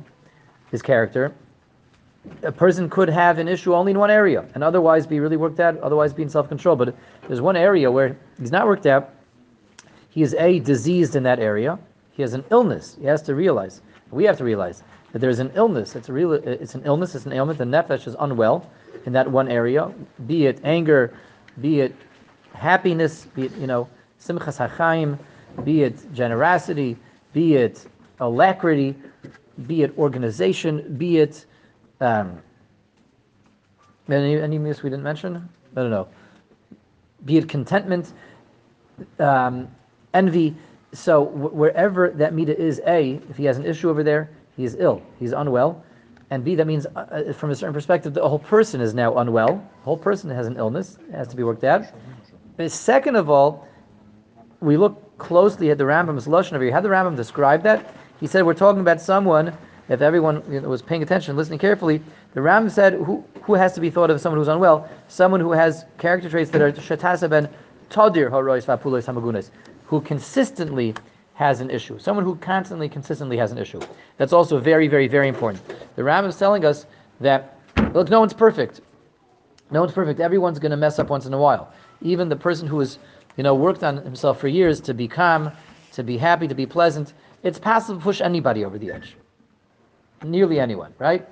his 0.71 0.81
character, 0.81 1.33
a 2.43 2.51
person 2.51 2.89
could 2.89 3.09
have 3.09 3.37
an 3.37 3.47
issue 3.47 3.73
only 3.73 3.91
in 3.91 3.99
one 3.99 4.11
area 4.11 4.45
and 4.53 4.63
otherwise 4.63 5.07
be 5.07 5.19
really 5.19 5.37
worked 5.37 5.59
out, 5.59 5.77
otherwise 5.79 6.13
be 6.13 6.23
in 6.23 6.29
self-control. 6.29 6.75
But 6.75 6.95
there's 7.27 7.41
one 7.41 7.55
area 7.55 7.89
where 7.89 8.17
he's 8.39 8.51
not 8.51 8.67
worked 8.67 8.85
out. 8.85 9.09
He 10.09 10.21
is 10.21 10.33
a 10.35 10.59
diseased 10.59 11.15
in 11.15 11.23
that 11.23 11.39
area. 11.39 11.79
He 12.11 12.21
has 12.21 12.33
an 12.33 12.43
illness. 12.51 12.97
He 12.99 13.05
has 13.05 13.21
to 13.23 13.35
realize. 13.35 13.81
We 14.11 14.25
have 14.25 14.37
to 14.37 14.43
realize 14.43 14.83
that 15.13 15.19
there's 15.19 15.39
an 15.39 15.51
illness. 15.55 15.95
It's 15.95 16.09
a 16.09 16.13
real. 16.13 16.33
It's 16.33 16.75
an 16.75 16.83
illness. 16.85 17.15
It's 17.15 17.25
an 17.25 17.33
ailment. 17.33 17.57
The 17.57 17.65
nefesh 17.65 18.07
is 18.07 18.15
unwell 18.19 18.69
in 19.05 19.13
that 19.13 19.29
one 19.29 19.47
area, 19.49 19.91
be 20.27 20.45
it 20.45 20.59
anger, 20.63 21.13
be 21.61 21.81
it 21.81 21.95
happiness, 22.53 23.25
be 23.35 23.45
it, 23.45 23.55
you 23.57 23.67
know, 23.67 23.87
simchas 24.19 24.57
hachaim, 24.57 25.17
be 25.63 25.83
it 25.83 26.13
generosity, 26.13 26.97
be 27.33 27.55
it 27.55 27.87
alacrity, 28.19 28.95
be 29.67 29.83
it 29.83 29.97
organization, 29.97 30.95
be 30.97 31.19
it 31.19 31.45
um, 32.01 32.41
any 34.09 34.39
any 34.39 34.57
miss 34.57 34.81
we 34.81 34.89
didn't 34.89 35.03
mention? 35.03 35.47
I 35.75 35.81
don't 35.81 35.91
know. 35.91 36.07
Be 37.25 37.37
it 37.37 37.47
contentment, 37.47 38.13
um, 39.19 39.67
envy. 40.13 40.55
So 40.93 41.23
wherever 41.23 42.09
that 42.11 42.33
midah 42.33 42.55
is, 42.55 42.81
a 42.87 43.19
if 43.29 43.37
he 43.37 43.45
has 43.45 43.57
an 43.57 43.65
issue 43.65 43.89
over 43.89 44.03
there, 44.03 44.31
he 44.55 44.65
is 44.65 44.75
ill, 44.79 45.01
he's 45.19 45.33
unwell 45.33 45.83
and 46.31 46.43
B, 46.43 46.55
that 46.55 46.67
means 46.67 46.85
uh, 46.85 46.99
uh, 46.99 47.33
from 47.33 47.51
a 47.51 47.55
certain 47.55 47.73
perspective, 47.73 48.13
the 48.13 48.27
whole 48.27 48.39
person 48.39 48.81
is 48.81 48.93
now 48.93 49.17
unwell. 49.17 49.55
The 49.55 49.83
whole 49.83 49.97
person 49.97 50.29
has 50.29 50.47
an 50.47 50.57
illness, 50.57 50.97
it 51.09 51.15
has 51.15 51.27
to 51.29 51.35
be 51.35 51.43
worked 51.43 51.63
out. 51.63 51.85
But 52.57 52.71
second 52.71 53.15
of 53.15 53.29
all, 53.29 53.67
we 54.59 54.77
look 54.77 55.17
closely 55.17 55.71
at 55.71 55.77
the 55.77 55.85
Rambam's 55.85 56.27
Lashon 56.27 56.53
over 56.53 56.63
here. 56.63 56.73
How 56.73 56.81
the 56.81 56.89
Rambam 56.89 57.15
described 57.15 57.63
that? 57.63 57.95
He 58.19 58.27
said 58.27 58.45
we're 58.45 58.53
talking 58.53 58.81
about 58.81 59.01
someone 59.01 59.57
if 59.89 60.01
everyone 60.01 60.43
you 60.49 60.61
know, 60.61 60.69
was 60.69 60.81
paying 60.81 61.01
attention, 61.01 61.35
listening 61.35 61.59
carefully, 61.59 62.01
the 62.33 62.41
Ram 62.41 62.69
said, 62.69 62.93
who, 62.93 63.23
who 63.41 63.55
has 63.55 63.73
to 63.73 63.81
be 63.81 63.89
thought 63.89 64.11
of 64.11 64.15
as 64.15 64.21
someone 64.21 64.39
who's 64.39 64.47
unwell? 64.47 64.87
Someone 65.07 65.41
who 65.41 65.51
has 65.51 65.85
character 65.97 66.29
traits 66.29 66.51
that 66.51 66.61
are 66.61 66.71
shatasa 66.71 67.27
ben 67.29 67.49
tadir 67.89 68.29
harois 68.29 68.65
vapulois 68.65 69.05
hamagunes, 69.05 69.49
who 69.85 69.99
consistently 70.01 70.93
has 71.39 71.61
an 71.61 71.69
issue. 71.69 71.97
Someone 71.97 72.25
who 72.25 72.35
constantly, 72.35 72.89
consistently 72.89 73.37
has 73.37 73.53
an 73.53 73.57
issue. 73.57 73.79
That's 74.17 74.33
also 74.33 74.59
very, 74.59 74.89
very, 74.89 75.07
very 75.07 75.29
important. 75.29 75.63
The 75.95 76.03
Ram 76.03 76.25
is 76.25 76.35
telling 76.37 76.65
us 76.65 76.85
that, 77.21 77.57
look, 77.93 78.09
no 78.09 78.19
one's 78.19 78.33
perfect. 78.33 78.81
No 79.71 79.79
one's 79.79 79.93
perfect. 79.93 80.19
Everyone's 80.19 80.59
going 80.59 80.71
to 80.71 80.75
mess 80.75 80.99
up 80.99 81.09
once 81.09 81.25
in 81.25 81.33
a 81.33 81.37
while. 81.37 81.71
Even 82.01 82.27
the 82.27 82.35
person 82.35 82.67
who 82.67 82.79
has, 82.79 82.99
you 83.37 83.43
know, 83.45 83.55
worked 83.55 83.85
on 83.85 84.03
himself 84.03 84.37
for 84.37 84.49
years 84.49 84.81
to 84.81 84.93
be 84.93 85.07
calm, 85.07 85.49
to 85.93 86.03
be 86.03 86.17
happy, 86.17 86.45
to 86.45 86.53
be 86.53 86.65
pleasant, 86.65 87.13
it's 87.41 87.57
possible 87.57 87.97
to 87.97 88.03
push 88.03 88.19
anybody 88.19 88.65
over 88.65 88.77
the 88.77 88.91
edge. 88.91 89.15
Nearly 90.21 90.59
anyone, 90.59 90.93
right? 90.99 91.25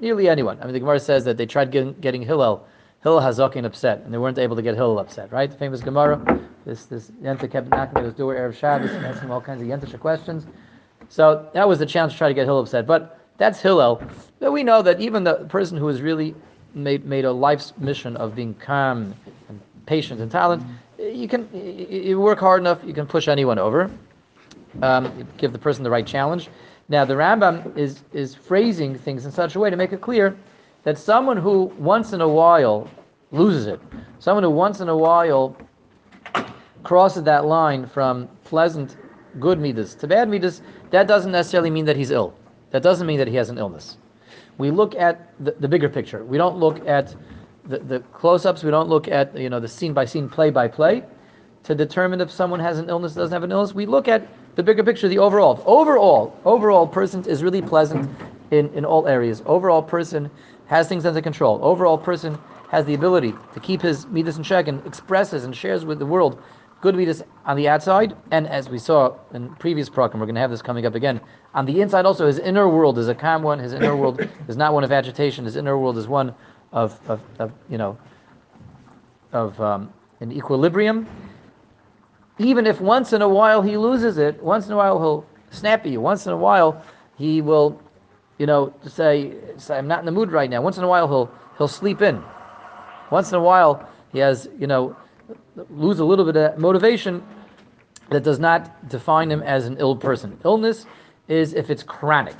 Nearly 0.00 0.28
anyone. 0.28 0.58
I 0.60 0.64
mean, 0.64 0.74
the 0.74 0.80
Gemara 0.80 1.00
says 1.00 1.24
that 1.24 1.38
they 1.38 1.46
tried 1.46 1.70
getting, 1.70 1.94
getting 1.94 2.20
Hillel, 2.20 2.68
Hillel 3.06 3.20
Hazakin 3.20 3.64
upset, 3.64 4.00
and 4.00 4.12
they 4.12 4.18
weren't 4.18 4.36
able 4.36 4.56
to 4.56 4.62
get 4.62 4.74
Hillel 4.74 4.98
upset, 4.98 5.30
right? 5.30 5.48
The 5.48 5.56
famous 5.56 5.80
Gemara. 5.80 6.40
This 6.64 6.86
this 6.86 7.12
Yenta 7.22 7.48
kept 7.48 7.68
knocking 7.68 7.98
at 7.98 8.04
his 8.04 8.14
door 8.14 8.34
Erev 8.34 8.52
Shabbos 8.52 8.90
and 8.90 9.06
asking 9.06 9.28
him 9.28 9.30
all 9.30 9.40
kinds 9.40 9.62
of 9.62 9.68
Yentisha 9.68 10.00
questions. 10.00 10.44
So 11.08 11.48
that 11.54 11.68
was 11.68 11.78
the 11.78 11.86
challenge 11.86 12.14
to 12.14 12.18
try 12.18 12.26
to 12.26 12.34
get 12.34 12.46
Hillel 12.46 12.62
upset. 12.62 12.84
But 12.84 13.20
that's 13.38 13.60
Hillel. 13.60 14.02
But 14.40 14.50
we 14.50 14.64
know 14.64 14.82
that 14.82 15.00
even 15.00 15.22
the 15.22 15.34
person 15.48 15.78
who 15.78 15.86
has 15.86 16.02
really 16.02 16.34
made, 16.74 17.04
made 17.04 17.24
a 17.24 17.30
life's 17.30 17.72
mission 17.78 18.16
of 18.16 18.34
being 18.34 18.54
calm 18.54 19.14
and 19.48 19.60
patient 19.86 20.20
and 20.20 20.28
tolerant, 20.28 20.64
you 20.98 21.28
can 21.28 21.48
you 21.54 22.20
work 22.20 22.40
hard 22.40 22.60
enough, 22.60 22.80
you 22.84 22.92
can 22.92 23.06
push 23.06 23.28
anyone 23.28 23.60
over. 23.60 23.88
Um, 24.82 25.28
give 25.36 25.52
the 25.52 25.60
person 25.60 25.84
the 25.84 25.90
right 25.90 26.04
challenge. 26.04 26.48
Now 26.88 27.04
the 27.04 27.14
Rambam 27.14 27.76
is 27.78 28.02
is 28.12 28.34
phrasing 28.34 28.98
things 28.98 29.26
in 29.26 29.30
such 29.30 29.54
a 29.54 29.60
way 29.60 29.70
to 29.70 29.76
make 29.76 29.92
it 29.92 30.00
clear 30.00 30.36
that 30.82 30.98
someone 30.98 31.36
who 31.36 31.64
once 31.78 32.12
in 32.12 32.20
a 32.20 32.28
while 32.28 32.88
loses 33.32 33.66
it, 33.66 33.80
someone 34.18 34.44
who 34.44 34.50
once 34.50 34.80
in 34.80 34.88
a 34.88 34.96
while 34.96 35.56
crosses 36.82 37.22
that 37.24 37.44
line 37.44 37.86
from 37.86 38.28
pleasant 38.44 38.96
good 39.40 39.60
midas 39.60 39.94
to 39.94 40.06
bad 40.06 40.28
midas, 40.28 40.62
that 40.90 41.06
doesn't 41.06 41.32
necessarily 41.32 41.70
mean 41.70 41.84
that 41.84 41.96
he's 41.96 42.10
ill. 42.10 42.34
That 42.70 42.82
doesn't 42.82 43.06
mean 43.06 43.18
that 43.18 43.28
he 43.28 43.36
has 43.36 43.50
an 43.50 43.58
illness. 43.58 43.98
We 44.58 44.70
look 44.70 44.94
at 44.94 45.32
the, 45.44 45.52
the 45.52 45.68
bigger 45.68 45.88
picture. 45.88 46.24
We 46.24 46.38
don't 46.38 46.56
look 46.56 46.86
at 46.86 47.14
the, 47.66 47.78
the 47.78 48.00
close-ups. 48.12 48.62
We 48.62 48.70
don't 48.70 48.88
look 48.88 49.08
at 49.08 49.36
you 49.36 49.50
know 49.50 49.60
the 49.60 49.68
scene 49.68 49.92
by 49.92 50.04
scene, 50.04 50.28
play 50.28 50.50
by 50.50 50.68
play, 50.68 51.02
to 51.64 51.74
determine 51.74 52.20
if 52.20 52.30
someone 52.30 52.60
has 52.60 52.78
an 52.78 52.88
illness, 52.88 53.14
doesn't 53.14 53.32
have 53.32 53.42
an 53.42 53.52
illness. 53.52 53.74
We 53.74 53.86
look 53.86 54.08
at 54.08 54.26
the 54.54 54.62
bigger 54.62 54.82
picture, 54.82 55.08
the 55.08 55.18
overall. 55.18 55.62
Overall, 55.66 56.38
overall 56.44 56.86
person 56.86 57.24
is 57.26 57.42
really 57.42 57.60
pleasant 57.60 58.08
in, 58.50 58.72
in 58.72 58.84
all 58.84 59.06
areas. 59.06 59.42
Overall 59.44 59.82
person 59.82 60.30
has 60.66 60.88
things 60.88 61.04
under 61.04 61.20
control. 61.20 61.58
Overall 61.62 61.98
person 61.98 62.38
has 62.68 62.84
the 62.84 62.94
ability 62.94 63.34
to 63.54 63.60
keep 63.60 63.82
his 63.82 64.06
midas 64.06 64.36
in 64.36 64.42
check 64.42 64.68
and 64.68 64.84
expresses 64.86 65.44
and 65.44 65.54
shares 65.54 65.84
with 65.84 65.98
the 65.98 66.06
world 66.06 66.42
good 66.80 66.94
midas 66.94 67.22
on 67.46 67.56
the 67.56 67.68
outside, 67.68 68.14
and 68.30 68.46
as 68.46 68.68
we 68.68 68.78
saw 68.78 69.16
in 69.32 69.48
previous 69.56 69.88
program, 69.88 70.20
we're 70.20 70.26
going 70.26 70.34
to 70.34 70.40
have 70.40 70.50
this 70.50 70.62
coming 70.62 70.84
up 70.84 70.94
again. 70.94 71.20
On 71.54 71.64
the 71.64 71.80
inside, 71.80 72.04
also, 72.04 72.26
his 72.26 72.38
inner 72.38 72.68
world 72.68 72.98
is 72.98 73.08
a 73.08 73.14
calm 73.14 73.42
one. 73.42 73.58
His 73.58 73.72
inner 73.72 73.96
world 73.96 74.20
is 74.48 74.56
not 74.56 74.74
one 74.74 74.84
of 74.84 74.92
agitation. 74.92 75.46
His 75.46 75.56
inner 75.56 75.78
world 75.78 75.96
is 75.96 76.06
one 76.06 76.34
of, 76.72 77.00
of, 77.08 77.20
of 77.38 77.52
you 77.70 77.78
know, 77.78 77.96
of 79.32 79.58
um, 79.60 79.92
an 80.20 80.32
equilibrium 80.32 81.06
even 82.38 82.66
if 82.66 82.80
once 82.80 83.12
in 83.12 83.22
a 83.22 83.28
while 83.28 83.62
he 83.62 83.76
loses 83.76 84.18
it, 84.18 84.42
once 84.42 84.66
in 84.66 84.72
a 84.72 84.76
while 84.76 84.98
he'll 84.98 85.26
snap 85.50 85.86
at 85.86 85.90
you, 85.90 86.00
once 86.00 86.26
in 86.26 86.32
a 86.32 86.36
while 86.36 86.82
he 87.16 87.40
will, 87.40 87.80
you 88.38 88.46
know, 88.46 88.74
say, 88.86 89.34
say, 89.56 89.78
I'm 89.78 89.88
not 89.88 90.00
in 90.00 90.06
the 90.06 90.12
mood 90.12 90.30
right 90.30 90.50
now. 90.50 90.60
Once 90.60 90.76
in 90.76 90.84
a 90.84 90.88
while 90.88 91.08
he'll 91.08 91.30
he'll 91.56 91.68
sleep 91.68 92.02
in. 92.02 92.22
Once 93.10 93.30
in 93.30 93.36
a 93.36 93.40
while 93.40 93.88
he 94.12 94.18
has, 94.18 94.48
you 94.58 94.66
know, 94.66 94.96
lose 95.70 95.98
a 95.98 96.04
little 96.04 96.24
bit 96.24 96.36
of 96.36 96.58
motivation. 96.58 97.22
That 98.10 98.22
does 98.22 98.38
not 98.38 98.88
define 98.88 99.32
him 99.32 99.42
as 99.42 99.66
an 99.66 99.76
ill 99.80 99.96
person. 99.96 100.38
Illness 100.44 100.86
is 101.26 101.54
if 101.54 101.70
it's 101.70 101.82
chronic. 101.82 102.36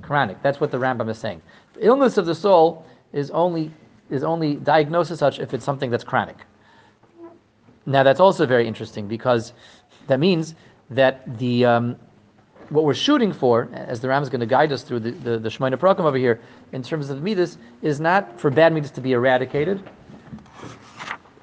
Chronic. 0.00 0.42
That's 0.42 0.58
what 0.58 0.70
the 0.70 0.78
Rambam 0.78 1.10
is 1.10 1.18
saying. 1.18 1.42
The 1.74 1.86
illness 1.86 2.16
of 2.16 2.24
the 2.24 2.34
soul 2.34 2.86
is 3.12 3.30
only 3.30 3.70
is 4.10 4.24
only 4.24 4.56
diagnosed 4.56 5.10
as 5.10 5.18
such 5.18 5.38
if 5.38 5.54
it's 5.54 5.64
something 5.64 5.90
that's 5.90 6.04
chronic. 6.04 6.36
Now 7.84 8.02
that's 8.02 8.20
also 8.20 8.46
very 8.46 8.66
interesting 8.66 9.06
because 9.06 9.52
that 10.06 10.18
means 10.18 10.54
that 10.90 11.38
the 11.38 11.66
um, 11.66 11.96
what 12.70 12.84
we're 12.84 12.94
shooting 12.94 13.32
for, 13.32 13.68
as 13.74 14.00
the 14.00 14.08
Ram 14.08 14.22
is 14.22 14.30
going 14.30 14.40
to 14.40 14.46
guide 14.46 14.72
us 14.72 14.82
through 14.82 15.00
the 15.00 15.10
the, 15.10 15.38
the 15.38 15.48
Shemone 15.50 16.00
over 16.00 16.16
here, 16.16 16.40
in 16.72 16.82
terms 16.82 17.10
of 17.10 17.16
the 17.16 17.22
midas, 17.22 17.58
is 17.82 18.00
not 18.00 18.40
for 18.40 18.50
bad 18.50 18.72
midas 18.72 18.90
to 18.92 19.02
be 19.02 19.12
eradicated, 19.12 19.82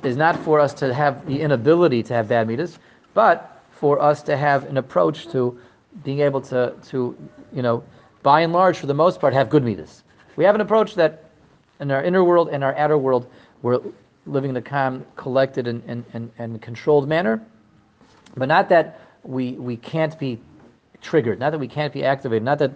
is 0.04 0.18
not 0.18 0.38
for 0.40 0.60
us 0.60 0.74
to 0.76 0.94
have 0.94 1.26
the 1.26 1.42
inability 1.42 2.04
to 2.04 2.14
have 2.14 2.28
bad 2.28 2.48
midas, 2.48 2.80
but 3.14 3.62
for 3.72 4.02
us 4.02 4.22
to 4.24 4.38
have 4.38 4.64
an 4.66 4.78
approach 4.78 5.28
to 5.30 5.60
being 6.04 6.20
able 6.20 6.42
to 6.42 6.74
to 6.88 7.16
you 7.54 7.62
know, 7.62 7.84
by 8.24 8.42
and 8.42 8.54
large, 8.54 8.78
for 8.78 8.88
the 8.88 8.94
most 8.94 9.20
part, 9.20 9.34
have 9.34 9.50
good 9.50 9.64
midas. 9.64 10.04
We 10.36 10.44
have 10.44 10.56
an 10.56 10.62
approach 10.62 10.96
that 10.96 11.26
in 11.80 11.92
our 11.92 12.04
inner 12.04 12.24
world 12.24 12.50
and 12.50 12.64
our 12.64 12.76
outer 12.76 12.98
world, 12.98 13.28
we're 13.62 13.80
living 14.26 14.52
in 14.52 14.58
a 14.58 14.62
calm, 14.62 15.06
collected, 15.16 15.68
and, 15.68 15.82
and, 15.88 16.06
and, 16.14 16.32
and 16.38 16.62
controlled 16.62 17.08
manner. 17.08 17.42
But 18.36 18.48
not 18.48 18.70
that 18.70 19.00
we, 19.24 19.54
we 19.54 19.78
can't 19.78 20.18
be 20.20 20.40
triggered, 21.02 21.40
not 21.40 21.52
that 21.52 21.60
we 21.60 21.68
can't 21.68 21.94
be 21.94 22.04
activated, 22.04 22.44
not 22.44 22.60
that, 22.60 22.72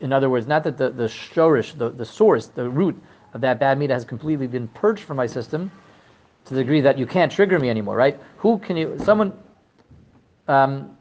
in 0.00 0.12
other 0.12 0.30
words, 0.30 0.46
not 0.46 0.64
that 0.64 0.76
the, 0.76 0.90
the 0.90 1.08
shorish, 1.08 1.76
the, 1.76 1.90
the 1.90 2.04
source, 2.04 2.46
the 2.46 2.68
root 2.68 3.00
of 3.34 3.40
that 3.40 3.58
bad 3.58 3.78
meat 3.78 3.90
has 3.90 4.04
completely 4.04 4.46
been 4.46 4.68
purged 4.68 5.02
from 5.02 5.16
my 5.16 5.26
system 5.26 5.70
to 6.46 6.54
the 6.54 6.60
degree 6.60 6.80
that 6.80 6.98
you 6.98 7.06
can't 7.06 7.30
trigger 7.30 7.58
me 7.58 7.70
anymore, 7.70 7.96
right? 7.96 8.18
Who 8.38 8.58
can 8.58 8.76
you, 8.76 8.98
someone 9.04 9.32
um, 10.48 10.96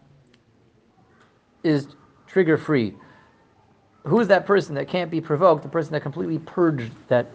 is 1.63 1.87
trigger 2.27 2.57
free. 2.57 2.95
Who 4.05 4.19
is 4.19 4.27
that 4.29 4.45
person 4.45 4.75
that 4.75 4.87
can't 4.87 5.11
be 5.11 5.21
provoked? 5.21 5.63
The 5.63 5.69
person 5.69 5.91
that 5.93 6.01
completely 6.01 6.39
purged 6.39 6.91
that 7.07 7.27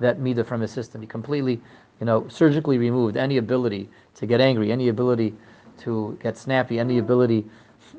that 0.00 0.18
midah 0.18 0.44
from 0.44 0.60
his 0.60 0.70
system. 0.70 1.00
He 1.00 1.06
completely 1.06 1.60
you 2.00 2.06
know, 2.06 2.26
surgically 2.28 2.78
removed 2.78 3.16
any 3.16 3.36
ability 3.36 3.88
to 4.16 4.26
get 4.26 4.40
angry, 4.40 4.72
any 4.72 4.88
ability 4.88 5.34
to 5.78 6.18
get 6.22 6.36
snappy, 6.36 6.78
any 6.78 6.98
ability 6.98 7.44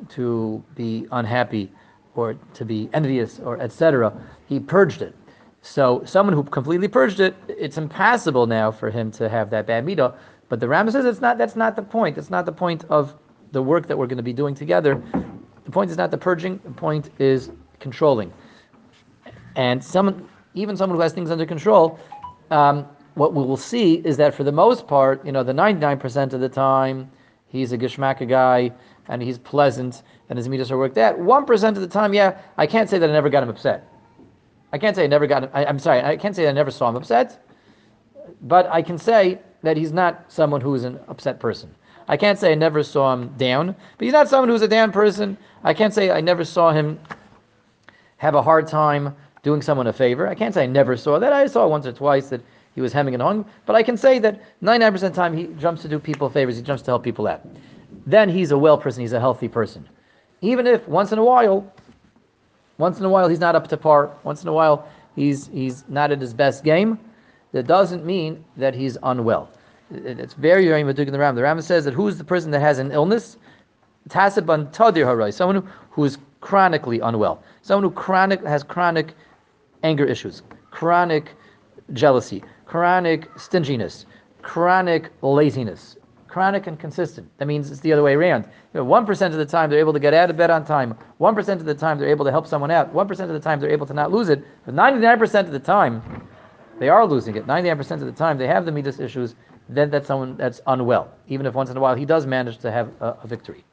to 0.09 0.63
be 0.75 1.07
unhappy 1.11 1.71
or 2.15 2.35
to 2.53 2.65
be 2.65 2.89
envious 2.93 3.39
or 3.39 3.59
etc. 3.61 4.13
He 4.47 4.59
purged 4.59 5.01
it. 5.01 5.15
So 5.65 6.03
someone 6.05 6.35
who 6.35 6.43
completely 6.43 6.87
purged 6.87 7.19
it, 7.19 7.35
it's 7.47 7.79
impossible 7.79 8.45
now 8.45 8.71
for 8.71 8.91
him 8.91 9.09
to 9.13 9.27
have 9.27 9.49
that 9.49 9.65
bad 9.65 9.83
midah. 9.83 10.13
But 10.47 10.59
the 10.59 10.67
Rambam 10.67 10.91
says 10.91 11.05
it's 11.05 11.21
not. 11.21 11.39
That's 11.39 11.55
not 11.55 11.75
the 11.75 11.81
point. 11.81 12.15
That's 12.15 12.29
not 12.29 12.45
the 12.45 12.51
point 12.51 12.85
of 12.89 13.15
the 13.51 13.63
work 13.63 13.87
that 13.87 13.97
we're 13.97 14.05
going 14.05 14.17
to 14.17 14.23
be 14.23 14.31
doing 14.31 14.53
together. 14.53 15.01
The 15.63 15.71
point 15.71 15.89
is 15.89 15.97
not 15.97 16.11
the 16.11 16.19
purging. 16.19 16.59
The 16.63 16.69
point 16.69 17.09
is 17.17 17.49
controlling. 17.79 18.31
And 19.55 19.83
someone, 19.83 20.29
even 20.53 20.77
someone 20.77 20.97
who 20.97 21.01
has 21.01 21.13
things 21.13 21.31
under 21.31 21.47
control, 21.47 21.99
um, 22.51 22.87
what 23.15 23.33
we 23.33 23.41
will 23.41 23.57
see 23.57 23.95
is 24.05 24.17
that 24.17 24.35
for 24.35 24.43
the 24.43 24.51
most 24.51 24.87
part, 24.87 25.25
you 25.25 25.31
know, 25.31 25.41
the 25.41 25.53
99% 25.53 26.33
of 26.33 26.41
the 26.41 26.49
time, 26.49 27.09
he's 27.47 27.71
a 27.71 27.77
geshmaka 27.77 28.29
guy 28.29 28.71
and 29.07 29.19
he's 29.19 29.39
pleasant 29.39 30.03
and 30.29 30.37
his 30.37 30.47
midas 30.47 30.71
are 30.71 30.77
worked 30.77 30.99
out. 30.99 31.17
1% 31.17 31.67
of 31.69 31.81
the 31.81 31.87
time, 31.87 32.13
yeah, 32.13 32.39
I 32.57 32.67
can't 32.67 32.87
say 32.87 32.99
that 32.99 33.09
I 33.09 33.13
never 33.13 33.29
got 33.29 33.41
him 33.41 33.49
upset. 33.49 33.89
I 34.75 34.77
can't 34.77 34.93
say 34.93 35.05
I 35.05 35.07
never 35.07 35.25
got 35.25 35.49
I, 35.53 35.63
am 35.63 35.79
sorry, 35.79 36.01
I 36.01 36.17
can't 36.17 36.35
say 36.35 36.49
I 36.49 36.51
never 36.51 36.69
saw 36.69 36.89
him 36.89 36.97
upset, 36.97 37.47
but 38.41 38.67
I 38.69 38.81
can 38.81 38.97
say 38.97 39.39
that 39.63 39.77
he's 39.77 39.93
not 39.93 40.25
someone 40.27 40.59
who 40.59 40.75
is 40.75 40.83
an 40.83 40.99
upset 41.07 41.39
person. 41.39 41.73
I 42.09 42.17
can't 42.17 42.37
say 42.37 42.51
I 42.51 42.55
never 42.55 42.83
saw 42.83 43.13
him 43.13 43.29
down, 43.37 43.67
but 43.67 44.03
he's 44.03 44.11
not 44.11 44.27
someone 44.27 44.49
who's 44.49 44.63
a 44.63 44.67
down 44.67 44.91
person. 44.91 45.37
I 45.63 45.73
can't 45.73 45.93
say 45.93 46.11
I 46.11 46.19
never 46.19 46.43
saw 46.43 46.73
him 46.73 46.99
have 48.17 48.35
a 48.35 48.41
hard 48.41 48.67
time 48.67 49.15
doing 49.43 49.61
someone 49.61 49.87
a 49.87 49.93
favor. 49.93 50.27
I 50.27 50.35
can't 50.35 50.53
say 50.53 50.63
I 50.63 50.67
never 50.67 50.97
saw 50.97 51.19
that. 51.19 51.31
I 51.31 51.47
saw 51.47 51.65
once 51.69 51.85
or 51.85 51.93
twice 51.93 52.27
that 52.27 52.41
he 52.73 52.81
was 52.81 52.91
hemming 52.91 53.13
and 53.13 53.23
hawing. 53.23 53.45
But 53.65 53.77
I 53.77 53.81
can 53.83 53.95
say 53.95 54.19
that 54.19 54.41
99% 54.61 54.93
of 54.93 54.99
the 54.99 55.09
time 55.11 55.37
he 55.37 55.45
jumps 55.57 55.83
to 55.83 55.87
do 55.87 55.99
people 55.99 56.29
favors, 56.29 56.57
he 56.57 56.61
jumps 56.61 56.83
to 56.83 56.91
help 56.91 57.03
people 57.05 57.27
out. 57.27 57.47
Then 58.05 58.27
he's 58.27 58.51
a 58.51 58.57
well 58.57 58.77
person, 58.77 58.99
he's 58.99 59.13
a 59.13 59.21
healthy 59.21 59.47
person. 59.47 59.87
Even 60.41 60.67
if 60.67 60.85
once 60.85 61.13
in 61.13 61.17
a 61.17 61.23
while, 61.23 61.71
once 62.77 62.99
in 62.99 63.05
a 63.05 63.09
while 63.09 63.27
he's 63.27 63.39
not 63.39 63.55
up 63.55 63.67
to 63.69 63.77
par, 63.77 64.11
once 64.23 64.41
in 64.43 64.49
a 64.49 64.53
while 64.53 64.87
he's 65.15 65.47
he's 65.47 65.83
not 65.87 66.11
at 66.11 66.19
his 66.19 66.33
best 66.33 66.63
game, 66.63 66.99
that 67.51 67.67
doesn't 67.67 68.05
mean 68.05 68.43
that 68.57 68.73
he's 68.75 68.97
unwell. 69.03 69.49
It's 69.91 70.33
very, 70.33 70.67
very 70.67 70.83
madug 70.83 71.07
in 71.07 71.13
the 71.13 71.19
Ram. 71.19 71.35
The 71.35 71.43
Ram 71.43 71.61
says 71.61 71.85
that 71.85 71.93
who's 71.93 72.17
the 72.17 72.23
person 72.23 72.51
that 72.51 72.59
has 72.59 72.79
an 72.79 72.91
illness? 72.91 73.37
Tasiban 74.09 74.71
tadir 74.71 75.05
harai, 75.05 75.33
someone 75.33 75.57
who, 75.57 75.67
who 75.91 76.03
is 76.03 76.17
chronically 76.41 76.99
unwell, 76.99 77.41
someone 77.61 77.83
who 77.83 77.91
chronic 77.91 78.43
has 78.43 78.63
chronic 78.63 79.13
anger 79.83 80.05
issues, 80.05 80.43
chronic 80.71 81.31
jealousy, 81.93 82.43
chronic 82.65 83.29
stinginess, 83.37 84.05
chronic 84.41 85.11
laziness, 85.21 85.97
chronic 86.35 86.67
and 86.67 86.77
consistent. 86.77 87.25
That 87.37 87.45
means 87.45 87.71
it's 87.71 87.79
the 87.79 87.93
other 87.93 88.03
way 88.03 88.13
around. 88.13 88.45
One 88.73 89.05
percent 89.05 89.33
of 89.33 89.37
the 89.37 89.45
time 89.45 89.69
they're 89.69 89.79
able 89.79 89.93
to 89.93 90.01
get 90.01 90.13
out 90.13 90.29
of 90.29 90.35
bed 90.35 90.49
on 90.49 90.65
time. 90.65 90.93
One 91.17 91.33
percent 91.33 91.61
of 91.61 91.65
the 91.65 91.73
time 91.73 91.97
they're 91.97 92.09
able 92.09 92.25
to 92.25 92.31
help 92.31 92.45
someone 92.45 92.71
out. 92.71 92.91
One 92.91 93.07
percent 93.07 93.31
of 93.31 93.35
the 93.35 93.39
time 93.39 93.61
they're 93.61 93.69
able 93.69 93.85
to 93.85 93.93
not 93.93 94.11
lose 94.11 94.27
it. 94.27 94.43
But 94.65 94.73
ninety-nine 94.75 95.17
percent 95.17 95.47
of 95.47 95.53
the 95.53 95.59
time, 95.59 96.01
they 96.77 96.89
are 96.89 97.05
losing 97.07 97.37
it. 97.37 97.47
Ninety-nine 97.47 97.77
percent 97.77 98.01
of 98.01 98.07
the 98.07 98.17
time 98.23 98.37
they 98.37 98.47
have 98.47 98.65
the 98.65 98.71
midas 98.73 98.99
issues. 98.99 99.35
Then 99.69 99.89
that's 99.89 100.07
someone 100.07 100.35
that's 100.35 100.59
unwell. 100.67 101.09
Even 101.29 101.45
if 101.45 101.53
once 101.53 101.69
in 101.69 101.77
a 101.77 101.79
while 101.79 101.95
he 101.95 102.03
does 102.03 102.25
manage 102.25 102.57
to 102.57 102.69
have 102.69 102.89
a, 102.99 103.15
a 103.23 103.27
victory. 103.27 103.63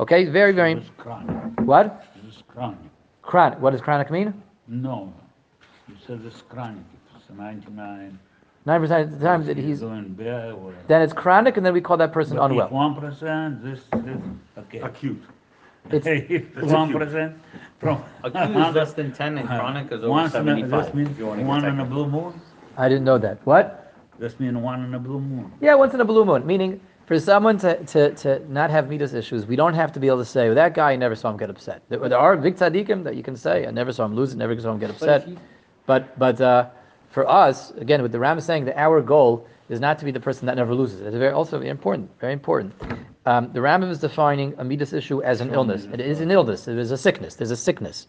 Okay, 0.00 0.24
very 0.24 0.50
very. 0.50 0.74
Chronic. 0.96 1.36
What? 1.60 2.04
It's 2.26 2.42
chronic. 2.48 2.80
Chronic. 3.22 3.60
What 3.60 3.70
does 3.70 3.80
chronic 3.80 4.10
mean? 4.10 4.34
No, 4.66 5.12
you 5.86 5.94
said 6.04 6.20
it's 6.26 6.42
chronic. 6.42 6.82
It's 7.14 7.30
99. 7.30 8.18
Nine 8.68 8.82
percent 8.82 9.04
of 9.04 9.18
the 9.18 9.26
time 9.26 9.46
that 9.46 9.56
he's 9.56 9.80
doing 9.80 10.08
bad 10.12 10.52
or 10.52 10.74
then 10.88 11.00
it's 11.00 11.14
chronic, 11.14 11.56
and 11.56 11.64
then 11.64 11.72
we 11.72 11.80
call 11.80 11.96
that 11.96 12.12
person 12.12 12.38
unwell. 12.38 12.68
One 12.68 12.94
percent, 12.94 13.64
this, 13.64 13.80
this, 14.04 14.20
okay. 14.58 14.80
Acute. 14.80 15.22
It's 15.90 16.70
one 16.70 16.92
percent 16.92 17.38
from. 17.78 18.04
Acute 18.24 18.50
is 18.50 18.74
less 18.74 18.92
than 18.92 19.10
ten 19.14 19.38
and 19.38 19.48
chronic 19.48 19.86
is 19.86 20.00
over 20.00 20.10
Once 20.10 20.34
in 20.34 20.44
seventy-five. 20.44 20.84
This 20.84 20.94
means 20.94 21.10
if 21.12 21.18
you 21.18 21.24
wanna 21.24 21.40
get 21.40 21.48
one 21.48 21.64
in 21.64 21.80
a 21.80 21.84
blue 21.86 22.06
moon? 22.06 22.38
I 22.76 22.90
didn't 22.90 23.04
know 23.04 23.16
that. 23.16 23.38
What? 23.46 23.94
This 24.18 24.38
means 24.38 24.58
one 24.58 24.84
in 24.84 24.92
a 24.92 24.98
blue 24.98 25.18
moon. 25.18 25.50
Yeah, 25.62 25.74
once 25.74 25.94
in 25.94 26.02
a 26.02 26.04
blue 26.04 26.26
moon. 26.26 26.44
Meaning, 26.44 26.78
for 27.06 27.18
someone 27.18 27.56
to, 27.60 27.82
to, 27.84 28.14
to 28.16 28.52
not 28.52 28.68
have 28.68 28.90
midas 28.90 29.14
issues, 29.14 29.46
we 29.46 29.56
don't 29.56 29.72
have 29.72 29.92
to 29.92 29.98
be 29.98 30.08
able 30.08 30.18
to 30.18 30.26
say, 30.26 30.48
well, 30.48 30.54
that 30.56 30.74
guy, 30.74 30.92
I 30.92 30.96
never 30.96 31.14
saw 31.14 31.30
him 31.30 31.38
get 31.38 31.48
upset. 31.48 31.80
There, 31.88 32.06
there 32.06 32.18
are 32.18 32.36
big 32.36 32.56
tzaddikim 32.56 33.02
that 33.04 33.16
you 33.16 33.22
can 33.22 33.34
say, 33.34 33.66
I 33.66 33.70
never 33.70 33.94
saw 33.94 34.04
him 34.04 34.14
lose 34.14 34.34
it, 34.34 34.36
never 34.36 34.60
saw 34.60 34.72
him 34.72 34.78
get 34.78 34.90
upset. 34.90 35.26
But, 35.86 36.18
but 36.18 36.38
uh, 36.38 36.66
for 37.10 37.28
us, 37.28 37.72
again, 37.72 38.02
with 38.02 38.12
the 38.12 38.18
Ram 38.18 38.40
saying 38.40 38.64
that 38.66 38.78
our 38.78 39.00
goal 39.00 39.46
is 39.68 39.80
not 39.80 39.98
to 39.98 40.04
be 40.04 40.10
the 40.10 40.20
person 40.20 40.46
that 40.46 40.56
never 40.56 40.74
loses. 40.74 41.00
It's 41.00 41.16
very, 41.16 41.32
also 41.32 41.58
very 41.58 41.70
important, 41.70 42.10
very 42.20 42.32
important. 42.32 42.72
Um, 43.26 43.52
the 43.52 43.60
Rambam 43.60 43.90
is 43.90 43.98
defining 43.98 44.54
a 44.58 44.64
midas 44.64 44.92
issue 44.92 45.22
as 45.22 45.40
an 45.40 45.52
illness. 45.52 45.86
It 45.92 46.00
is 46.00 46.20
an 46.20 46.30
illness. 46.30 46.68
It 46.68 46.78
is 46.78 46.90
a 46.90 46.96
sickness. 46.96 47.34
There's 47.34 47.50
a 47.50 47.56
sickness. 47.56 48.06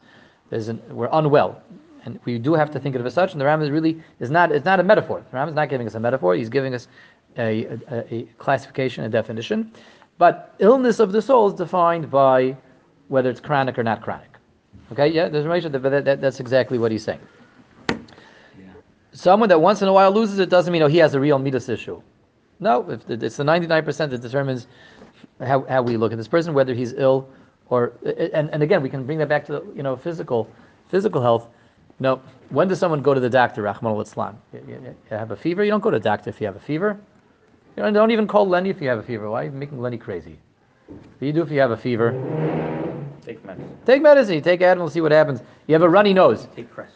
There's 0.49 0.69
an, 0.69 0.81
we're 0.89 1.09
unwell. 1.11 1.61
And 2.05 2.19
we 2.23 2.39
do 2.39 2.53
have 2.53 2.71
to 2.71 2.79
think 2.79 2.95
of 2.95 3.01
it 3.01 3.05
as 3.05 3.13
such. 3.13 3.33
And 3.33 3.41
the 3.41 3.45
Rambam 3.45 3.63
is 3.63 3.71
really 3.71 4.01
is 4.19 4.31
not 4.31 4.51
it's 4.53 4.63
not 4.63 4.79
a 4.79 4.83
metaphor. 4.83 5.23
The 5.29 5.37
Rambam 5.37 5.49
is 5.49 5.55
not 5.55 5.67
giving 5.69 5.87
us 5.87 5.95
a 5.95 5.99
metaphor. 5.99 6.35
He's 6.35 6.47
giving 6.47 6.73
us 6.73 6.87
a, 7.37 7.65
a, 7.91 8.13
a 8.13 8.23
classification, 8.37 9.03
a 9.03 9.09
definition. 9.09 9.71
But 10.17 10.55
illness 10.59 10.99
of 10.99 11.11
the 11.11 11.21
soul 11.21 11.49
is 11.49 11.53
defined 11.53 12.09
by 12.09 12.55
whether 13.09 13.29
it's 13.29 13.41
chronic 13.41 13.77
or 13.77 13.83
not 13.83 14.01
chronic. 14.01 14.29
Okay, 14.91 15.07
yeah, 15.07 15.27
there's 15.27 15.45
a 15.65 15.69
but 15.69 15.89
that, 15.89 16.05
that, 16.05 16.21
that's 16.21 16.39
exactly 16.39 16.77
what 16.77 16.91
he's 16.91 17.03
saying. 17.03 17.19
Someone 19.11 19.49
that 19.49 19.59
once 19.59 19.81
in 19.81 19.87
a 19.87 19.93
while 19.93 20.11
loses 20.11 20.39
it 20.39 20.49
doesn't 20.49 20.71
mean 20.71 20.81
oh 20.83 20.87
he 20.87 20.97
has 20.97 21.13
a 21.15 21.19
real 21.19 21.39
midas 21.39 21.69
issue. 21.69 22.01
No, 22.59 22.89
if 22.89 23.05
the- 23.07 23.25
it's 23.25 23.37
the 23.37 23.43
99% 23.43 24.09
that 24.11 24.21
determines 24.21 24.67
how, 25.39 25.61
how 25.65 25.81
we 25.81 25.97
look 25.97 26.11
at 26.11 26.17
this 26.17 26.27
person, 26.27 26.53
whether 26.53 26.73
he's 26.73 26.93
ill 26.93 27.27
or 27.69 27.93
and, 28.33 28.49
and 28.51 28.61
again 28.63 28.81
we 28.81 28.89
can 28.89 29.05
bring 29.05 29.17
that 29.19 29.29
back 29.29 29.45
to 29.45 29.51
the, 29.53 29.61
you 29.75 29.83
know 29.83 29.95
physical 29.95 30.49
physical 30.89 31.21
health. 31.21 31.47
You 31.99 32.03
know, 32.03 32.21
when 32.49 32.67
does 32.67 32.79
someone 32.79 33.01
go 33.01 33.13
to 33.13 33.19
the 33.19 33.29
doctor? 33.29 33.63
Rachmana 33.63 33.95
litzlan. 33.95 34.35
You, 34.53 34.63
you- 34.67 34.81
you 34.85 34.95
have 35.17 35.31
a 35.31 35.35
fever. 35.35 35.63
You 35.63 35.71
don't 35.71 35.81
go 35.81 35.91
to 35.91 35.99
the 35.99 36.03
doctor 36.03 36.29
if 36.29 36.39
you 36.39 36.47
have 36.47 36.55
a 36.55 36.59
fever. 36.61 36.99
You 37.77 37.83
know, 37.83 37.91
don't 37.91 38.11
even 38.11 38.27
call 38.27 38.47
Lenny 38.47 38.69
if 38.69 38.81
you 38.81 38.89
have 38.89 38.99
a 38.99 39.03
fever. 39.03 39.29
Why 39.29 39.41
are 39.41 39.45
you 39.45 39.51
making 39.51 39.79
Lenny 39.81 39.97
crazy? 39.97 40.37
What 40.87 41.19
do 41.19 41.25
you 41.25 41.33
do 41.33 41.41
if 41.41 41.51
you 41.51 41.59
have 41.59 41.71
a 41.71 41.77
fever? 41.77 42.11
Take 43.21 43.43
medicine. 43.45 43.77
Take 43.85 44.01
medicine. 44.01 44.33
You 44.35 44.41
take 44.41 44.59
Advil. 44.61 44.91
See 44.91 45.01
what 45.01 45.11
happens. 45.11 45.41
You 45.67 45.73
have 45.75 45.83
a 45.83 45.89
runny 45.89 46.13
nose. 46.13 46.47
Take 46.55 46.71
Cress. 46.71 46.91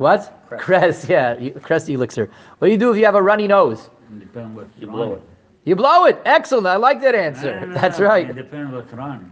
What? 0.00 0.32
Crest. 0.48 0.64
Crest. 0.64 1.08
Yeah, 1.10 1.38
you- 1.38 1.52
Crest 1.52 1.88
elixir. 1.90 2.30
What 2.58 2.68
do 2.68 2.72
you 2.72 2.78
do 2.78 2.90
if 2.90 2.96
you 2.96 3.04
have 3.04 3.14
a 3.16 3.22
runny 3.22 3.46
nose? 3.46 3.90
Depend 4.18 4.56
what. 4.56 4.66
You 4.78 4.86
blow 4.86 5.12
it. 5.14 5.22
You 5.64 5.76
blow 5.76 6.06
it. 6.06 6.20
Excellent. 6.24 6.66
I 6.66 6.76
like 6.76 7.02
that 7.02 7.14
answer. 7.14 7.52
That's 7.74 8.00
It 8.00 8.04
right. 8.04 8.34
depends 8.34 8.72
what's 8.72 8.92
running. 8.94 9.30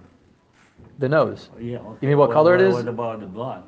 The 0.98 1.08
nose. 1.08 1.48
Yeah. 1.58 1.78
okay. 1.78 2.06
mean 2.08 2.18
what 2.18 2.30
color 2.32 2.54
it 2.54 2.60
is? 2.60 2.74
What 2.74 2.86
about 2.86 3.20
the 3.20 3.26
blood? 3.26 3.62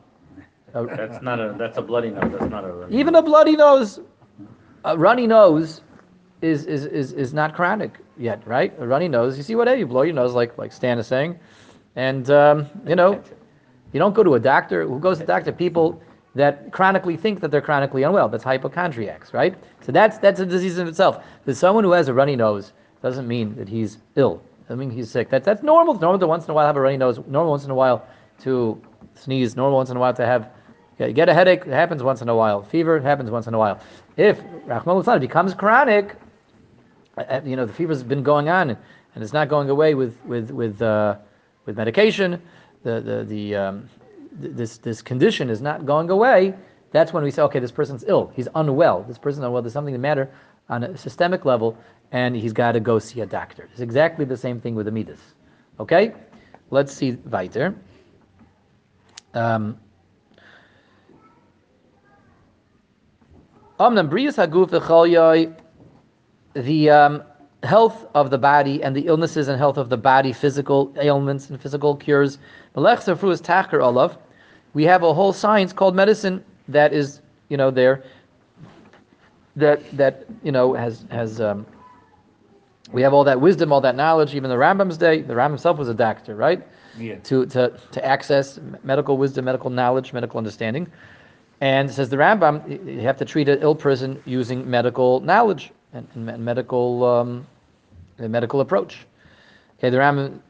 Uh, 0.75 0.85
That's 0.95 1.23
not 1.23 1.41
a, 1.41 1.55
that's 1.59 1.79
a 1.79 1.83
bloody 1.83 2.11
nose, 2.11 2.31
that's 2.31 2.51
not 2.51 2.65
a. 2.65 2.69
Runny 2.69 2.93
nose. 2.93 3.01
Even 3.01 3.15
a 3.17 3.23
bloody 3.23 3.57
nose, 3.57 4.01
a 4.85 4.97
runny 4.97 5.27
nose, 5.27 5.81
is 6.43 6.67
is 6.67 6.85
is, 6.87 7.13
is 7.13 7.33
not 7.33 7.55
chronic 7.55 7.99
yet, 8.19 8.47
right? 8.47 8.73
A 8.79 8.87
runny 8.87 9.09
nose. 9.09 9.37
You 9.37 9.43
see 9.43 9.55
what? 9.57 9.67
You 9.79 9.87
blow 9.87 10.03
your 10.03 10.15
nose, 10.15 10.35
like 10.35 10.57
like 10.59 10.71
Stan 10.73 10.99
is 10.99 11.07
saying, 11.09 11.39
and 11.97 12.31
um, 12.31 12.67
you 12.87 12.95
know, 12.95 13.21
you 13.93 13.99
don't 13.99 14.15
go 14.15 14.23
to 14.23 14.35
a 14.35 14.41
doctor. 14.41 14.87
Who 14.87 15.01
goes 15.01 15.17
to 15.19 15.25
the 15.25 15.33
doctor? 15.33 15.51
People 15.51 16.01
that 16.35 16.71
chronically 16.73 17.17
think 17.17 17.41
that 17.41 17.51
they're 17.51 17.61
chronically 17.61 18.03
unwell. 18.03 18.29
That's 18.29 18.45
hypochondriacs, 18.45 19.35
right? 19.35 19.57
So 19.83 19.93
that's 19.93 20.19
that's 20.19 20.41
a 20.41 20.47
disease 20.47 20.79
in 20.79 20.87
itself. 20.87 21.25
That 21.45 21.57
someone 21.57 21.85
who 21.85 21.93
has 21.93 22.09
a 22.09 22.15
runny 22.15 22.37
nose 22.37 22.73
doesn't 23.03 23.27
mean 23.27 23.55
that 23.57 23.69
he's 23.69 23.99
ill. 24.17 24.43
Doesn't 24.63 24.79
mean 24.79 24.91
he's 24.91 25.11
sick. 25.11 25.29
That's 25.31 25.45
that's 25.45 25.63
normal. 25.63 25.95
It's 25.95 26.03
normal 26.03 26.21
to 26.21 26.27
once 26.27 26.45
in 26.45 26.51
a 26.51 26.55
while 26.55 26.67
have 26.67 26.77
a 26.77 26.81
runny 26.81 26.97
nose. 26.97 27.19
Normal 27.27 27.51
once 27.51 27.65
in 27.65 27.71
a 27.71 27.75
while 27.75 28.07
to 28.41 28.81
sneeze. 29.15 29.57
Normal 29.57 29.77
once 29.77 29.91
in 29.91 29.97
a 29.97 30.01
while 30.01 30.15
to 30.15 30.27
have 30.27 30.51
get 30.99 31.29
a 31.29 31.35
headache. 31.35 31.63
It 31.67 31.73
happens 31.73 32.03
once 32.03 32.23
in 32.23 32.29
a 32.29 32.37
while. 32.37 32.63
Fever 32.63 33.01
happens 33.01 33.31
once 33.31 33.47
in 33.47 33.55
a 33.55 33.59
while. 33.59 33.81
If 34.17 34.41
Rahman 34.67 35.21
becomes 35.21 35.55
chronic, 35.55 36.15
uh, 37.17 37.23
uh, 37.23 37.41
you 37.45 37.57
know 37.57 37.67
the 37.67 37.73
fever's 37.73 38.03
been 38.03 38.23
going 38.23 38.49
on 38.49 38.77
and 39.15 39.25
it's 39.25 39.33
not 39.33 39.49
going 39.49 39.71
away 39.71 39.95
with 39.95 40.17
with 40.25 40.51
with 40.51 40.81
uh, 40.83 41.17
with 41.67 41.77
medication. 41.77 42.41
The 42.83 43.01
the 43.01 43.25
the 43.25 43.57
um, 43.57 43.89
this 44.33 44.79
this 44.79 45.03
condition 45.03 45.51
is 45.51 45.61
not 45.61 45.87
going 45.87 46.11
away. 46.11 46.55
That's 46.93 47.13
when 47.13 47.23
we 47.23 47.31
say, 47.31 47.43
okay, 47.43 47.59
this 47.61 47.71
person's 47.71 48.05
ill. 48.07 48.33
He's 48.35 48.49
unwell. 48.55 49.05
This 49.05 49.19
person's 49.19 49.45
unwell. 49.45 49.63
There's 49.63 49.73
something 49.73 49.93
the 49.93 49.99
matter 49.99 50.31
on 50.69 50.85
a 50.85 50.97
systemic 50.97 51.45
level, 51.45 51.77
and 52.13 52.35
he's 52.35 52.53
got 52.53 52.73
to 52.73 52.81
go 52.81 52.99
see 52.99 53.21
a 53.21 53.27
doctor. 53.27 53.69
It's 53.73 53.81
exactly 53.81 54.25
the 54.25 54.37
same 54.37 54.61
thing 54.61 54.75
with 54.75 54.87
the 54.87 54.93
midas. 54.93 55.21
Okay, 55.79 56.13
let's 56.71 56.93
see 56.93 57.13
weiter. 57.13 57.75
Um, 59.35 59.79
the 66.55 66.91
um, 66.91 67.23
health 67.63 68.07
of 68.15 68.31
the 68.31 68.39
body 68.39 68.83
and 68.83 68.97
the 68.97 69.07
illnesses 69.07 69.49
and 69.49 69.59
health 69.59 69.77
of 69.77 69.89
the 69.89 69.97
body, 69.97 70.33
physical 70.33 70.95
ailments 71.01 71.51
and 71.51 71.61
physical 71.61 71.95
cures. 71.95 72.39
Melech 72.75 73.01
Safru 73.01 73.31
is 73.31 73.41
tacher 73.41 73.83
olav. 73.83 74.17
We 74.73 74.85
have 74.85 75.03
a 75.03 75.13
whole 75.13 75.33
science 75.33 75.73
called 75.73 75.95
medicine 75.95 76.45
that 76.69 76.93
is, 76.93 77.21
you 77.49 77.57
know, 77.57 77.71
there. 77.71 78.05
That 79.57 79.81
that 79.97 80.27
you 80.43 80.53
know 80.53 80.75
has 80.75 81.05
has. 81.11 81.41
Um, 81.41 81.67
we 82.93 83.03
have 83.03 83.13
all 83.13 83.25
that 83.25 83.41
wisdom, 83.41 83.73
all 83.73 83.81
that 83.83 83.95
knowledge. 83.95 84.35
Even 84.35 84.51
the 84.51 84.57
Rambam's 84.57 84.97
day, 84.97 85.23
the 85.23 85.35
Rambam 85.35 85.51
himself 85.51 85.79
was 85.79 85.89
a 85.89 85.95
doctor, 85.95 86.35
right? 86.35 86.67
Yeah. 86.99 87.17
to, 87.17 87.47
to, 87.47 87.79
to 87.93 88.05
access 88.05 88.59
medical 88.83 89.17
wisdom, 89.17 89.45
medical 89.45 89.71
knowledge, 89.71 90.13
medical 90.13 90.39
understanding. 90.39 90.91
And 91.61 91.89
says 91.89 92.09
the 92.09 92.17
Rambam, 92.17 92.85
you 92.87 93.01
have 93.03 93.17
to 93.19 93.25
treat 93.25 93.49
an 93.49 93.61
ill 93.63 93.77
person 93.77 94.21
using 94.25 94.69
medical 94.69 95.21
knowledge 95.21 95.73
and, 95.93 96.07
and 96.15 96.45
medical 96.45 97.05
um, 97.05 97.47
medical 98.19 98.61
approach. 98.61 99.07
Okay, 99.79 99.91
the 99.91 99.99
Ram 99.99 100.43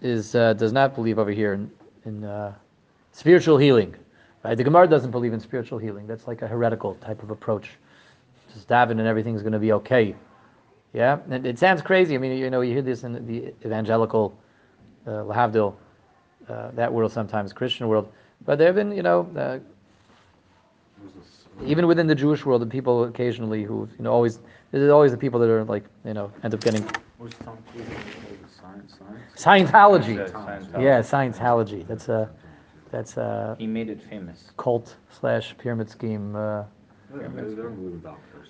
is 0.00 0.34
uh, 0.34 0.52
does 0.54 0.72
not 0.72 0.94
believe 0.94 1.18
over 1.18 1.30
here 1.30 1.54
in, 1.54 1.70
in 2.04 2.24
uh, 2.24 2.54
spiritual 3.12 3.58
healing. 3.58 3.94
Right? 4.44 4.56
The 4.56 4.64
Gemara 4.64 4.88
doesn't 4.88 5.10
believe 5.10 5.32
in 5.32 5.40
spiritual 5.40 5.78
healing. 5.78 6.06
That's 6.06 6.26
like 6.26 6.42
a 6.42 6.46
heretical 6.46 6.94
type 6.94 7.22
of 7.22 7.30
approach. 7.30 7.68
Just 8.54 8.68
daven 8.68 8.92
and 8.92 9.06
everything's 9.06 9.42
going 9.42 9.52
to 9.52 9.58
be 9.58 9.72
okay. 9.72 10.14
Yeah, 10.92 11.18
and 11.30 11.46
it 11.46 11.58
sounds 11.58 11.82
crazy. 11.82 12.14
I 12.14 12.18
mean, 12.18 12.36
you 12.36 12.50
know, 12.50 12.62
you 12.62 12.72
hear 12.72 12.82
this 12.82 13.04
in 13.04 13.26
the 13.26 13.54
evangelical 13.64 14.36
uh, 15.06 15.10
lahavdil, 15.10 15.74
uh, 16.48 16.70
that 16.72 16.92
world 16.92 17.12
sometimes, 17.12 17.52
Christian 17.52 17.86
world. 17.86 18.10
But 18.44 18.58
there 18.58 18.66
have 18.66 18.74
been, 18.74 18.90
you 18.92 19.02
know, 19.02 19.30
uh, 19.36 19.58
even 21.64 21.86
within 21.86 22.06
the 22.06 22.14
Jewish 22.14 22.44
world, 22.44 22.62
the 22.62 22.66
people 22.66 23.04
occasionally 23.04 23.62
who, 23.62 23.88
you 23.98 24.04
know, 24.04 24.12
always, 24.12 24.40
there's 24.70 24.90
always 24.90 25.10
the 25.12 25.18
people 25.18 25.40
that 25.40 25.48
are 25.50 25.64
like, 25.64 25.84
you 26.04 26.14
know, 26.14 26.30
end 26.42 26.54
up 26.54 26.60
getting 26.60 26.82
What's 27.18 27.36
Tom 27.44 27.58
Cruise? 27.72 27.86
Science, 28.60 28.98
science? 29.36 29.68
Scientology. 29.70 30.16
Yeah, 30.16 30.28
Scientology. 30.28 30.82
Yeah, 30.82 31.00
Scientology. 31.00 31.86
That's 31.86 32.08
a, 32.08 32.30
that's 32.90 33.16
a 33.16 33.56
He 33.58 33.66
made 33.66 33.88
it 33.90 34.02
famous. 34.02 34.50
cult 34.56 34.96
slash 35.18 35.54
pyramid 35.58 35.90
scheme. 35.90 36.34
Uh, 36.36 36.64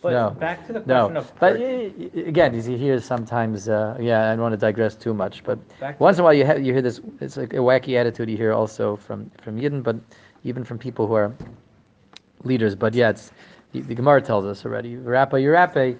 But 0.03 0.13
No. 0.13 0.31
back 0.31 0.67
to 0.67 0.73
the 0.75 0.81
question 0.81 1.15
no, 1.15 1.21
of. 1.21 1.33
but 1.41 1.55
per- 1.55 1.59
y- 1.59 1.93
y- 1.99 2.23
again, 2.27 2.55
you 2.55 2.77
hear 2.77 3.01
sometimes. 3.01 3.69
Uh, 3.69 3.97
yeah, 4.01 4.29
I 4.31 4.33
don't 4.33 4.41
want 4.43 4.53
to 4.53 4.59
digress 4.59 4.95
too 4.95 5.13
much, 5.15 5.43
but 5.45 5.59
to 5.81 5.95
once 5.99 6.17
in 6.19 6.23
a 6.23 6.25
while 6.25 6.35
you, 6.35 6.47
ha- 6.47 6.55
you 6.67 6.73
hear 6.73 6.83
this. 6.83 7.01
It's 7.21 7.37
like 7.37 7.53
a 7.55 7.59
wacky 7.59 7.97
attitude 8.01 8.29
you 8.31 8.37
hear 8.37 8.53
also 8.53 8.97
from 8.97 9.31
from 9.43 9.59
Yidden, 9.59 9.83
but 9.83 9.97
even 10.45 10.65
from 10.65 10.79
people 10.79 11.07
who 11.07 11.15
are 11.15 11.33
leaders. 12.45 12.75
But 12.75 12.95
yeah, 12.95 13.11
it's 13.11 13.33
the, 13.73 13.81
the 13.83 13.95
Gemara 13.95 14.23
tells 14.23 14.45
us 14.47 14.65
already. 14.65 14.97
Rappa, 14.97 15.37
Yurape, 15.37 15.97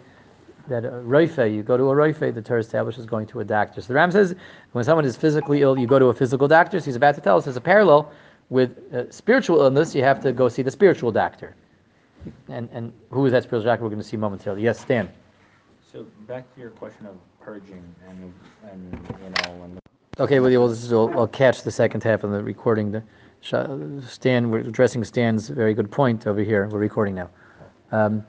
that 0.69 0.85
a 0.85 0.91
roife, 0.91 1.53
you 1.53 1.63
go 1.63 1.77
to 1.77 1.85
a 1.91 1.95
roife, 1.95 2.35
the 2.35 2.43
Torah 2.43 2.61
establishes 2.61 3.07
going 3.07 3.27
to 3.29 3.41
a 3.41 3.45
doctor. 3.45 3.81
So 3.81 3.89
the 3.89 3.95
Ram 3.95 4.11
says 4.11 4.35
when 4.73 4.85
someone 4.85 5.05
is 5.05 5.17
physically 5.17 5.63
ill, 5.63 5.79
you 5.79 5.87
go 5.87 5.99
to 5.99 6.07
a 6.07 6.15
physical 6.15 6.49
doctor. 6.49 6.79
So 6.81 6.87
he's 6.87 6.97
about 6.97 7.15
to 7.17 7.21
tell 7.21 7.37
us 7.37 7.45
there's 7.45 7.57
a 7.57 7.61
parallel 7.61 8.13
with 8.49 8.79
uh, 8.95 9.11
spiritual 9.11 9.61
illness. 9.61 9.95
You 9.95 10.03
have 10.03 10.21
to 10.23 10.33
go 10.33 10.49
see 10.49 10.63
the 10.63 10.71
spiritual 10.71 11.13
doctor. 11.13 11.55
And 12.49 12.69
and 12.73 12.93
who 13.11 13.25
is 13.27 13.33
that 13.33 13.45
spiritual 13.45 13.71
doctor? 13.71 13.85
We're 13.85 13.91
going 13.91 14.03
to 14.03 14.07
see 14.07 14.17
momentarily. 14.17 14.63
Yes, 14.63 14.79
Stan. 14.81 15.09
So 15.93 16.07
back 16.29 16.53
to 16.55 16.61
your 16.61 16.71
question 16.71 17.07
of 17.07 17.17
purging 17.41 17.83
and, 18.09 18.33
and, 18.71 19.09
you 19.25 19.31
know, 19.31 19.63
and 19.65 19.81
Okay, 20.21 20.39
well, 20.39 20.51
we'll, 20.51 20.69
just- 20.69 20.91
we'll, 20.91 21.09
we'll 21.09 21.27
catch 21.27 21.63
the 21.63 21.71
second 21.71 22.03
half 22.03 22.25
of 22.25 22.31
the 22.31 22.43
recording. 22.43 22.93
The 22.93 23.03
Stan, 23.43 24.51
we're 24.51 24.59
addressing 24.59 25.03
Stan's 25.05 25.49
very 25.49 25.73
good 25.73 25.91
point 25.91 26.27
over 26.27 26.43
here. 26.43 26.69
We're 26.69 26.79
recording 26.79 27.15
now. 27.15 27.31
Um, 27.91 28.25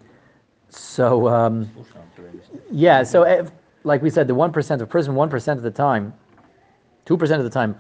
so, 0.72 1.28
um, 1.28 1.70
yeah, 2.72 3.04
so 3.04 3.24
eh, 3.24 3.46
like 3.84 4.02
we 4.02 4.10
said, 4.10 4.28
the 4.28 4.36
one 4.36 4.52
percent 4.52 4.82
of 4.82 4.90
person, 4.90 5.16
one 5.16 5.30
percent 5.30 5.58
of 5.58 5.64
the 5.64 5.72
time, 5.72 6.14
two 7.06 7.18
percent 7.18 7.40
of 7.40 7.44
the 7.44 7.50
time, 7.50 7.76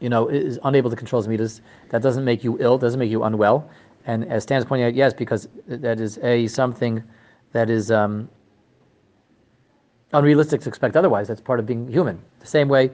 you 0.00 0.08
know, 0.08 0.28
is 0.28 0.58
unable 0.64 0.90
to 0.90 0.96
control 0.96 1.22
his 1.22 1.28
midas. 1.28 1.62
That 1.90 2.02
doesn't 2.02 2.24
make 2.24 2.44
you 2.44 2.58
ill, 2.60 2.78
doesn't 2.78 3.00
make 3.00 3.10
you 3.10 3.24
unwell. 3.24 3.68
And 4.06 4.24
as 4.26 4.42
Stan's 4.42 4.64
pointing 4.64 4.86
out, 4.86 4.94
yes, 4.94 5.12
because 5.12 5.48
that 5.66 6.00
is 6.00 6.18
a 6.18 6.46
something 6.48 7.02
that 7.52 7.70
is 7.70 7.90
um, 7.90 8.28
unrealistic 10.12 10.60
to 10.62 10.68
expect 10.68 10.96
otherwise. 10.96 11.28
That's 11.28 11.40
part 11.40 11.60
of 11.60 11.66
being 11.66 11.88
human. 11.88 12.20
The 12.40 12.46
same 12.46 12.68
way, 12.68 12.90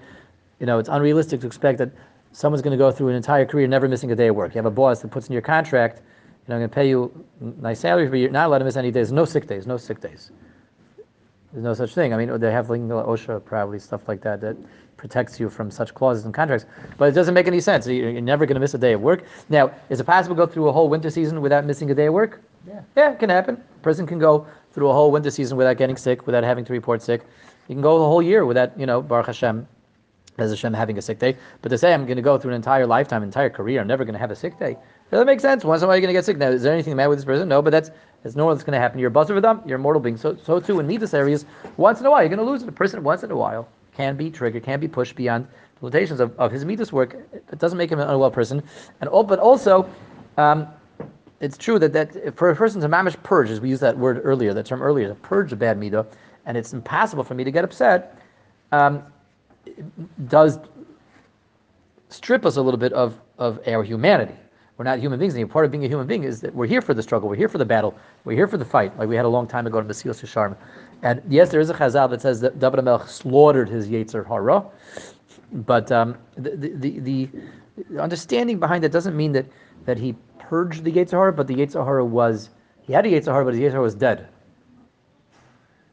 you 0.61 0.67
know, 0.67 0.79
it's 0.79 0.89
unrealistic 0.89 1.41
to 1.41 1.47
expect 1.47 1.79
that 1.79 1.91
someone's 2.33 2.63
going 2.63 2.77
to 2.77 2.83
go 2.83 2.91
through 2.91 3.09
an 3.09 3.15
entire 3.15 3.47
career 3.47 3.67
never 3.67 3.89
missing 3.89 4.13
a 4.13 4.17
day 4.17 4.29
of 4.29 4.37
work. 4.37 4.55
You 4.55 4.59
have 4.59 4.67
a 4.67 4.71
boss 4.71 5.03
that 5.03 5.11
puts 5.11 5.29
in 5.29 5.33
your 5.33 5.43
contract, 5.43 6.03
know, 6.49 6.57
I'm 6.57 6.61
going 6.61 6.71
to 6.71 6.75
pay 6.75 6.89
you 6.89 7.25
nice 7.61 7.81
salary, 7.81 8.09
but 8.09 8.17
you're 8.17 8.31
not 8.31 8.47
allowed 8.47 8.59
to 8.59 8.65
miss 8.65 8.77
any 8.77 8.91
days. 8.91 9.13
No 9.13 9.25
sick 9.25 9.47
days. 9.47 9.67
No 9.67 9.77
sick 9.77 10.01
days. 10.01 10.31
There's 11.53 11.65
no 11.65 11.75
such 11.75 11.95
thing. 11.95 12.13
I 12.13 12.17
mean, 12.17 12.39
they 12.41 12.51
have 12.51 12.69
like 12.69 12.81
OSHA 12.81 13.45
probably 13.45 13.79
stuff 13.79 14.09
like 14.09 14.21
that 14.23 14.41
that 14.41 14.57
protects 14.97 15.39
you 15.39 15.49
from 15.49 15.71
such 15.71 15.95
clauses 15.95 16.25
and 16.25 16.35
contracts. 16.35 16.67
But 16.99 17.09
it 17.09 17.13
doesn't 17.13 17.35
make 17.35 17.47
any 17.47 17.61
sense. 17.61 17.87
You're 17.87 18.11
you're 18.11 18.21
never 18.21 18.45
going 18.45 18.55
to 18.55 18.61
miss 18.61 18.75
a 18.75 18.79
day 18.79 18.95
of 18.95 19.01
work. 19.01 19.25
Now, 19.49 19.71
is 19.89 20.01
it 20.01 20.05
possible 20.05 20.35
to 20.35 20.47
go 20.47 20.53
through 20.53 20.69
a 20.69 20.73
whole 20.73 20.89
winter 20.89 21.11
season 21.11 21.41
without 21.41 21.65
missing 21.65 21.91
a 21.91 21.95
day 21.95 22.07
of 22.07 22.15
work? 22.15 22.43
Yeah. 22.67 22.81
Yeah, 22.97 23.13
it 23.13 23.19
can 23.19 23.31
happen. 23.31 23.63
A 23.77 23.83
person 23.83 24.07
can 24.07 24.19
go 24.19 24.47
through 24.73 24.89
a 24.89 24.93
whole 24.93 25.11
winter 25.11 25.31
season 25.31 25.57
without 25.57 25.77
getting 25.77 25.97
sick, 25.97 26.27
without 26.27 26.43
having 26.43 26.65
to 26.65 26.73
report 26.73 27.03
sick. 27.03 27.23
You 27.69 27.75
can 27.75 27.83
go 27.83 27.99
the 27.99 28.05
whole 28.05 28.23
year 28.23 28.45
without, 28.45 28.79
you 28.79 28.87
know, 28.87 29.01
Baruch 29.01 29.27
Hashem, 29.27 29.67
as 30.39 30.51
Hashem 30.51 30.75
having 30.75 30.99
a 30.99 31.03
sick 31.03 31.19
day. 31.19 31.37
But 31.63 31.69
to 31.69 31.79
say 31.79 31.95
I'm 31.95 32.05
going 32.05 32.17
to 32.17 32.23
go 32.23 32.37
through 32.39 32.51
an 32.51 32.57
entire 32.57 32.87
lifetime, 32.87 33.23
entire 33.23 33.51
career, 33.51 33.81
I'm 33.81 33.87
never 33.87 34.05
going 34.05 34.15
to 34.15 34.19
have 34.19 34.31
a 34.31 34.37
sick 34.37 34.59
day, 34.59 34.77
doesn't 35.11 35.27
make 35.27 35.41
sense. 35.41 35.65
Once 35.65 35.83
in 35.83 35.85
a 35.85 35.89
while 35.89 35.97
you're 35.97 36.03
going 36.03 36.15
to 36.15 36.19
get 36.19 36.25
sick. 36.25 36.37
Now, 36.37 36.49
is 36.49 36.63
there 36.63 36.73
anything 36.73 36.91
the 36.91 36.97
matter 36.97 37.09
with 37.09 37.19
this 37.19 37.25
person? 37.25 37.49
No, 37.49 37.63
but 37.63 37.71
that's 37.71 37.91
that's 38.23 38.37
normal. 38.37 38.55
That's 38.55 38.65
going 38.65 38.73
to 38.73 38.81
happen. 38.81 38.99
You're 38.99 39.11
a 39.11 39.13
basar 39.13 39.39
v'dam. 39.39 39.67
You're 39.67 39.77
a 39.77 39.81
mortal 39.81 40.01
being. 40.01 40.17
So, 40.17 40.37
so 40.37 40.59
too 40.61 40.81
in 40.81 40.87
Midas 40.87 41.15
areas, 41.15 41.45
once 41.77 42.01
in 42.01 42.07
a 42.07 42.11
while 42.11 42.23
you're 42.23 42.35
going 42.35 42.45
to 42.45 42.51
lose 42.51 42.63
it. 42.63 42.69
A 42.69 42.73
person 42.73 43.03
once 43.03 43.23
in 43.23 43.31
a 43.31 43.37
while 43.37 43.69
can 43.95 44.17
be 44.17 44.31
triggered, 44.31 44.65
can 44.65 44.81
be 44.81 44.89
pushed 44.89 45.15
beyond 45.15 45.47
the 45.79 45.87
limitations 45.87 46.21
of, 46.21 46.37
of 46.39 46.51
his 46.51 46.65
Midas 46.65 46.93
work. 46.93 47.17
It 47.33 47.59
doesn't 47.59 47.79
make 47.79 47.91
him 47.91 48.01
an 48.01 48.09
unwell 48.09 48.31
person. 48.31 48.63
And 49.01 49.09
all, 49.09 49.23
but 49.23 49.39
also, 49.39 49.89
um, 50.37 50.67
it's 51.41 51.57
true 51.57 51.79
that, 51.79 51.93
that 51.93 52.37
for 52.37 52.51
a 52.51 52.57
person 52.57 52.81
to 52.81 52.89
mamish 52.89 53.21
purge, 53.23 53.51
as 53.51 53.61
we 53.61 53.69
used 53.69 53.83
that 53.83 53.97
word 53.97 54.21
earlier, 54.25 54.55
that 54.55 54.67
term 54.67 54.83
earlier, 54.83 55.09
to 55.09 55.15
purge 55.15 55.53
a 55.53 55.57
bad 55.57 55.79
midah, 55.79 56.07
and 56.47 56.57
it's 56.57 56.73
impossible 56.73 57.23
for 57.23 57.35
me 57.35 57.45
to 57.45 57.51
get 57.51 57.65
upset, 57.65 58.19
um, 58.73 59.03
does 60.29 60.59
strip 62.09 62.47
us 62.47 62.57
a 62.57 62.63
little 62.63 62.79
bit 62.79 62.93
of, 62.93 63.19
of 63.39 63.61
our 63.69 63.83
humanity. 63.83 64.35
We're 64.77 64.85
not 64.85 64.99
human 64.99 65.21
beings 65.21 65.35
anymore. 65.35 65.53
Part 65.53 65.65
of 65.67 65.71
being 65.71 65.85
a 65.85 65.89
human 65.89 66.07
being 66.07 66.25
is 66.25 66.41
that 66.41 66.53
we're 66.53 66.67
here 66.67 66.83
for 66.83 66.95
the 66.95 67.03
struggle, 67.03 67.29
we're 67.29 67.37
here 67.37 67.49
for 67.49 67.59
the 67.59 67.65
battle, 67.65 67.95
we're 68.25 68.35
here 68.35 68.49
for 68.49 68.57
the 68.57 68.65
fight, 68.65 68.97
like 68.99 69.09
we 69.09 69.15
had 69.15 69.25
a 69.25 69.29
long 69.29 69.47
time 69.47 69.69
ago 69.69 69.79
in 69.79 69.87
Mesilas 69.87 70.21
Yesharim. 70.21 70.57
And 71.03 71.23
yes, 71.29 71.51
there 71.51 71.61
is 71.61 71.71
a 71.71 71.75
chazal 71.75 72.11
that 72.11 72.21
says 72.21 72.41
that 72.41 72.59
David 72.59 72.81
HaMelech 72.81 73.09
slaughtered 73.09 73.69
his 73.69 73.89
Yetzer 73.89 74.27
Hara, 74.27 74.65
but 75.53 75.93
um, 75.93 76.17
the, 76.37 76.57
the, 76.57 76.99
the, 76.99 77.31
the 77.89 78.01
understanding 78.01 78.59
behind 78.59 78.83
that 78.83 78.91
doesn't 78.91 79.17
mean 79.17 79.31
that, 79.33 79.47
that 79.85 79.97
he 79.97 80.17
purged 80.41 80.83
the 80.83 80.91
Yetzer 80.91 81.13
Hara, 81.13 81.33
but 81.33 81.47
the 81.47 81.55
Yetzer 81.55 81.85
Hara 81.85 82.05
was, 82.05 82.51
he 82.83 82.93
had 82.93 83.07
a 83.07 83.09
Yetzer 83.09 83.27
Hara, 83.27 83.45
but 83.45 83.55
his 83.55 83.63
Yetzer 83.63 83.73
Hara 83.73 83.83
was 83.83 83.95
dead. 83.95 84.27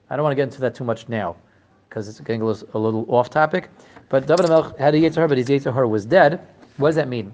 I 0.10 0.15
don't 0.15 0.24
want 0.24 0.32
to 0.32 0.36
get 0.36 0.44
into 0.44 0.62
that 0.62 0.74
too 0.74 0.86
much 0.86 1.08
now, 1.08 1.36
because 1.88 2.10
it's 2.10 2.20
getting 2.20 2.41
a 2.41 2.46
little, 2.46 2.67
a 2.74 2.80
little 2.80 3.06
off 3.10 3.30
topic. 3.30 3.70
But 4.10 4.26
David 4.26 4.48
HaMelech 4.48 4.80
had 4.80 4.96
a 4.96 4.98
Yetzer 4.98 5.15
Hara, 5.17 5.30
but 5.30 5.38
his 5.38 5.50
Yetzer 5.50 5.72
Hara 5.72 5.88
was 5.88 6.04
dead. 6.04 6.39
What 6.78 6.89
does 6.89 6.96
that 6.96 7.08
mean? 7.08 7.32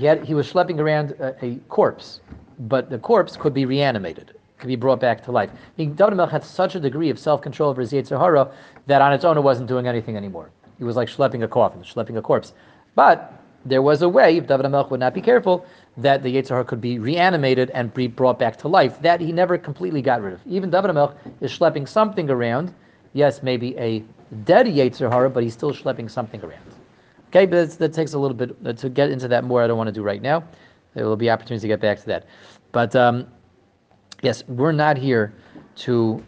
He, 0.00 0.06
had, 0.06 0.24
he 0.24 0.32
was 0.32 0.50
schlepping 0.50 0.78
around 0.78 1.10
a, 1.20 1.36
a 1.44 1.56
corpse, 1.68 2.20
but 2.60 2.88
the 2.88 2.98
corpse 2.98 3.36
could 3.36 3.52
be 3.52 3.66
reanimated, 3.66 4.32
could 4.56 4.68
be 4.68 4.74
brought 4.74 4.98
back 4.98 5.22
to 5.24 5.30
life. 5.30 5.50
I 5.52 5.58
mean, 5.76 5.94
David 5.94 6.14
HaMelech 6.14 6.30
had 6.30 6.42
such 6.42 6.74
a 6.74 6.80
degree 6.80 7.10
of 7.10 7.18
self-control 7.18 7.68
over 7.68 7.82
his 7.82 7.92
Yetzer 7.92 8.50
that 8.86 9.02
on 9.02 9.12
its 9.12 9.26
own 9.26 9.36
it 9.36 9.42
wasn't 9.42 9.68
doing 9.68 9.86
anything 9.86 10.16
anymore. 10.16 10.52
It 10.78 10.84
was 10.84 10.96
like 10.96 11.08
schlepping 11.08 11.44
a 11.44 11.48
coffin, 11.48 11.82
schlepping 11.82 12.16
a 12.16 12.22
corpse. 12.22 12.54
But 12.94 13.42
there 13.66 13.82
was 13.82 14.00
a 14.00 14.08
way, 14.08 14.38
if 14.38 14.46
David 14.46 14.64
HaMelech 14.64 14.90
would 14.90 15.00
not 15.00 15.12
be 15.12 15.20
careful, 15.20 15.66
that 15.98 16.22
the 16.22 16.34
Yetzer 16.34 16.48
Hara 16.48 16.64
could 16.64 16.80
be 16.80 16.98
reanimated 16.98 17.68
and 17.74 17.92
be 17.92 18.06
brought 18.06 18.38
back 18.38 18.56
to 18.60 18.68
life. 18.68 19.02
That 19.02 19.20
he 19.20 19.32
never 19.32 19.58
completely 19.58 20.00
got 20.00 20.22
rid 20.22 20.32
of. 20.32 20.40
Even 20.46 20.70
David 20.70 20.92
HaMelech 20.92 21.14
is 21.42 21.52
schlepping 21.52 21.86
something 21.86 22.30
around. 22.30 22.72
Yes, 23.12 23.42
maybe 23.42 23.76
a 23.76 24.02
dead 24.44 24.64
Yetzer 24.64 25.12
Hara, 25.12 25.28
but 25.28 25.42
he's 25.42 25.52
still 25.52 25.74
schlepping 25.74 26.10
something 26.10 26.40
around. 26.40 26.79
Okay, 27.30 27.46
but 27.46 27.70
that 27.78 27.92
takes 27.92 28.14
a 28.14 28.18
little 28.18 28.36
bit 28.36 28.56
uh, 28.66 28.72
to 28.72 28.88
get 28.88 29.10
into 29.10 29.28
that 29.28 29.44
more. 29.44 29.62
I 29.62 29.68
don't 29.68 29.78
want 29.78 29.86
to 29.86 29.92
do 29.92 30.02
right 30.02 30.20
now. 30.20 30.42
There 30.94 31.06
will 31.06 31.16
be 31.16 31.30
opportunities 31.30 31.62
to 31.62 31.68
get 31.68 31.80
back 31.80 32.00
to 32.00 32.06
that. 32.06 32.26
But 32.72 32.96
um, 32.96 33.28
yes, 34.20 34.42
we're 34.48 34.72
not 34.72 34.96
here 34.96 35.32
to 35.76 36.20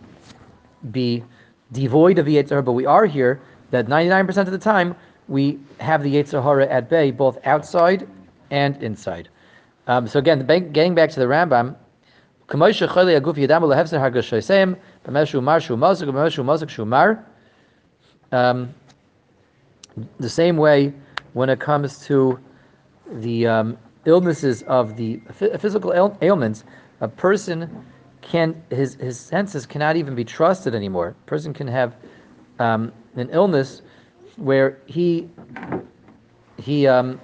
be 0.92 1.24
devoid 1.72 2.20
of 2.20 2.26
the 2.26 2.36
Yetzer 2.36 2.50
Hara, 2.50 2.62
but 2.62 2.72
we 2.72 2.86
are 2.86 3.04
here 3.04 3.40
that 3.72 3.86
99% 3.86 4.36
of 4.38 4.52
the 4.52 4.58
time 4.58 4.94
we 5.26 5.58
have 5.80 6.04
the 6.04 6.14
Yetzer 6.14 6.40
Hara 6.40 6.66
at 6.68 6.88
bay, 6.88 7.10
both 7.10 7.36
outside 7.44 8.08
and 8.52 8.80
inside. 8.80 9.28
Um, 9.88 10.06
so 10.06 10.20
again, 10.20 10.46
getting 10.72 10.94
back 10.94 11.10
to 11.10 11.18
the 11.18 11.26
Rambam. 11.26 11.74
Um, 18.32 18.74
the 20.18 20.28
same 20.28 20.56
way 20.56 20.92
when 21.32 21.48
it 21.48 21.60
comes 21.60 22.04
to 22.06 22.38
the 23.12 23.46
um, 23.46 23.78
illnesses 24.04 24.62
of 24.62 24.96
the 24.96 25.20
phy- 25.32 25.56
physical 25.56 25.92
ail- 25.92 26.16
ailments, 26.22 26.64
a 27.00 27.08
person 27.08 27.84
can 28.20 28.62
his 28.70 28.94
his 28.94 29.18
senses 29.18 29.66
cannot 29.66 29.96
even 29.96 30.14
be 30.14 30.24
trusted 30.24 30.74
anymore. 30.74 31.08
A 31.08 31.26
person 31.26 31.52
can 31.52 31.66
have 31.66 31.96
um, 32.58 32.92
an 33.16 33.28
illness 33.30 33.82
where 34.36 34.78
he 34.86 35.28
he 36.58 36.86
um, 36.86 37.20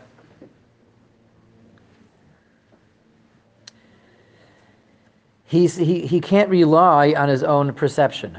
he's, 5.49 5.77
he, 5.77 6.07
he 6.07 6.21
can't 6.21 6.49
rely 6.49 7.15
on 7.17 7.29
his 7.29 7.43
own 7.43 7.73
perception. 7.73 8.37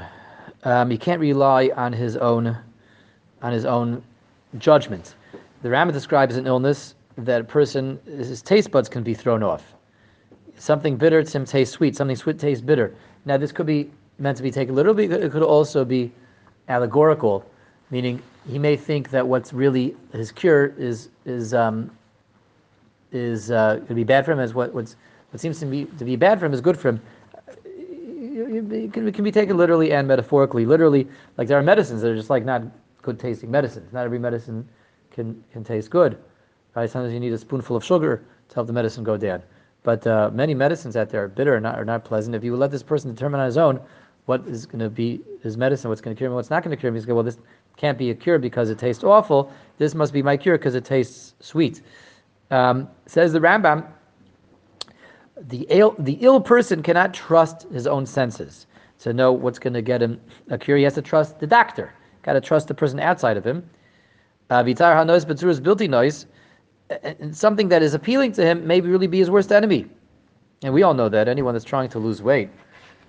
Um, 0.64 0.90
he 0.90 0.98
can't 0.98 1.20
rely 1.20 1.70
on 1.76 1.92
his 1.92 2.16
own 2.16 2.56
on 3.42 3.52
his 3.52 3.64
own 3.64 4.02
judgment. 4.58 5.14
The 5.62 5.68
Rambam 5.68 5.92
describes 5.92 6.36
an 6.36 6.46
illness 6.46 6.94
that 7.18 7.40
a 7.40 7.44
person 7.44 7.98
his 8.06 8.42
taste 8.42 8.70
buds 8.70 8.88
can 8.88 9.02
be 9.02 9.14
thrown 9.14 9.42
off. 9.42 9.74
Something 10.56 10.96
bitter 10.96 11.22
to 11.22 11.38
him 11.38 11.44
tastes 11.44 11.74
sweet. 11.74 11.96
Something 11.96 12.16
sweet 12.16 12.38
tastes 12.38 12.62
bitter. 12.62 12.94
Now 13.24 13.36
this 13.36 13.52
could 13.52 13.66
be 13.66 13.90
meant 14.18 14.36
to 14.36 14.42
be 14.42 14.50
taken 14.50 14.74
literally. 14.74 15.08
but 15.08 15.20
It 15.20 15.32
could 15.32 15.42
also 15.42 15.84
be 15.84 16.12
allegorical, 16.68 17.44
meaning 17.90 18.22
he 18.48 18.58
may 18.58 18.76
think 18.76 19.10
that 19.10 19.26
what's 19.26 19.52
really 19.52 19.96
his 20.12 20.32
cure 20.32 20.74
is 20.78 21.08
is 21.24 21.54
um, 21.54 21.90
is 23.12 23.50
uh, 23.50 23.80
to 23.88 23.94
be 23.94 24.04
bad 24.04 24.24
for 24.24 24.32
him 24.32 24.40
as 24.40 24.54
what 24.54 24.72
what's 24.72 24.96
what 25.30 25.40
seems 25.40 25.58
to 25.60 25.66
be 25.66 25.84
to 25.98 26.04
be 26.04 26.16
bad 26.16 26.38
for 26.38 26.46
him 26.46 26.52
is 26.52 26.60
good 26.60 26.78
for 26.78 26.90
him. 26.90 27.00
It 27.66 28.92
can, 28.92 29.06
it 29.06 29.14
can 29.14 29.24
be 29.24 29.32
taken 29.32 29.56
literally 29.56 29.92
and 29.92 30.08
metaphorically. 30.08 30.66
Literally, 30.66 31.06
like 31.36 31.48
there 31.48 31.58
are 31.58 31.62
medicines 31.62 32.02
that 32.02 32.10
are 32.10 32.16
just 32.16 32.30
like 32.30 32.44
not 32.44 32.62
good 33.02 33.18
tasting 33.18 33.50
medicines. 33.50 33.92
Not 33.92 34.04
every 34.04 34.18
medicine 34.18 34.68
can 35.10 35.42
can 35.52 35.64
taste 35.64 35.90
good. 35.90 36.18
Right? 36.74 36.88
Sometimes 36.88 37.12
you 37.12 37.20
need 37.20 37.32
a 37.32 37.38
spoonful 37.38 37.76
of 37.76 37.84
sugar 37.84 38.24
to 38.48 38.54
help 38.54 38.66
the 38.66 38.72
medicine 38.72 39.04
go 39.04 39.16
down. 39.16 39.42
But 39.82 40.06
uh, 40.06 40.30
many 40.32 40.54
medicines 40.54 40.96
out 40.96 41.08
there 41.08 41.24
are 41.24 41.28
bitter 41.28 41.54
and 41.54 41.62
not, 41.62 41.76
are 41.76 41.84
not 41.84 42.04
pleasant. 42.04 42.36
If 42.36 42.44
you 42.44 42.54
let 42.54 42.70
this 42.70 42.82
person 42.82 43.12
determine 43.12 43.40
on 43.40 43.46
his 43.46 43.56
own 43.56 43.80
what 44.26 44.46
is 44.46 44.66
going 44.66 44.80
to 44.80 44.90
be 44.90 45.20
his 45.42 45.56
medicine, 45.56 45.88
what's 45.88 46.00
going 46.00 46.14
to 46.14 46.18
cure 46.18 46.28
him, 46.28 46.34
what's 46.34 46.50
not 46.50 46.62
going 46.62 46.76
to 46.76 46.78
cure 46.78 46.88
him, 46.88 46.94
he's 46.94 47.06
going, 47.06 47.16
well, 47.16 47.24
this 47.24 47.38
can't 47.76 47.96
be 47.96 48.10
a 48.10 48.14
cure 48.14 48.38
because 48.38 48.68
it 48.70 48.78
tastes 48.78 49.02
awful. 49.02 49.50
This 49.78 49.94
must 49.94 50.12
be 50.12 50.22
my 50.22 50.36
cure 50.36 50.58
because 50.58 50.74
it 50.74 50.84
tastes 50.84 51.34
sweet. 51.40 51.82
Um, 52.50 52.88
says 53.06 53.32
the 53.32 53.40
Rambam, 53.40 53.86
the 55.40 55.66
ill, 55.70 55.96
the 55.98 56.18
ill 56.20 56.40
person 56.40 56.82
cannot 56.82 57.14
trust 57.14 57.62
his 57.72 57.86
own 57.86 58.04
senses 58.04 58.66
to 58.98 59.12
know 59.14 59.32
what's 59.32 59.58
going 59.58 59.72
to 59.72 59.82
get 59.82 60.02
him 60.02 60.20
a 60.50 60.58
cure. 60.58 60.76
He 60.76 60.84
has 60.84 60.94
to 60.94 61.02
trust 61.02 61.40
the 61.40 61.46
doctor. 61.46 61.94
Got 62.22 62.34
to 62.34 62.40
trust 62.40 62.68
the 62.68 62.74
person 62.74 63.00
outside 63.00 63.36
of 63.36 63.44
him. 63.44 63.68
Uh, 64.50 64.62
Vitar 64.62 64.94
hanois 64.94 65.24
betzurus 65.24 65.60
bilti 65.60 65.88
noise. 65.88 66.26
And 67.02 67.36
something 67.36 67.68
that 67.68 67.82
is 67.82 67.94
appealing 67.94 68.32
to 68.32 68.44
him 68.44 68.66
may 68.66 68.80
really 68.80 69.06
be 69.06 69.18
his 69.18 69.30
worst 69.30 69.52
enemy. 69.52 69.86
And 70.62 70.74
we 70.74 70.82
all 70.82 70.92
know 70.92 71.08
that 71.08 71.28
anyone 71.28 71.54
that's 71.54 71.64
trying 71.64 71.88
to 71.90 71.98
lose 71.98 72.20
weight. 72.20 72.50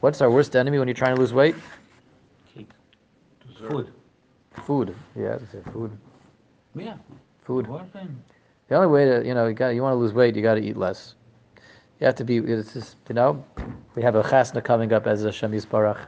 What's 0.02 0.22
our 0.22 0.30
worst 0.30 0.56
enemy 0.56 0.78
when 0.78 0.88
you're 0.88 0.96
trying 0.96 1.16
to 1.16 1.22
lose 1.22 1.34
weight? 1.34 1.56
Food. 3.58 3.92
Food. 4.66 4.96
Yeah, 5.16 5.38
food. 5.72 5.98
Yeah. 6.76 6.96
Food. 7.44 7.68
What? 7.68 7.92
The 8.68 8.76
only 8.76 8.88
way 8.88 9.06
to, 9.06 9.26
you 9.26 9.34
know, 9.34 9.48
you 9.48 9.54
got 9.54 9.70
you 9.70 9.82
want 9.82 9.94
to 9.94 9.98
lose 9.98 10.14
weight, 10.14 10.36
you 10.36 10.42
got 10.42 10.56
to 10.56 10.62
eat 10.62 10.78
less. 10.78 11.16
You 12.00 12.06
have 12.06 12.16
to 12.16 12.24
be. 12.24 12.38
It's 12.38 12.74
just, 12.74 12.96
you 13.10 13.16
know, 13.16 13.44
we 13.96 14.02
have 14.02 14.16
a 14.16 14.24
chasna 14.24 14.64
coming 14.64 14.94
up 14.94 15.08
as 15.08 15.24
a 15.24 15.28
Hashem 15.28 15.52
Yisbarach 15.52 16.08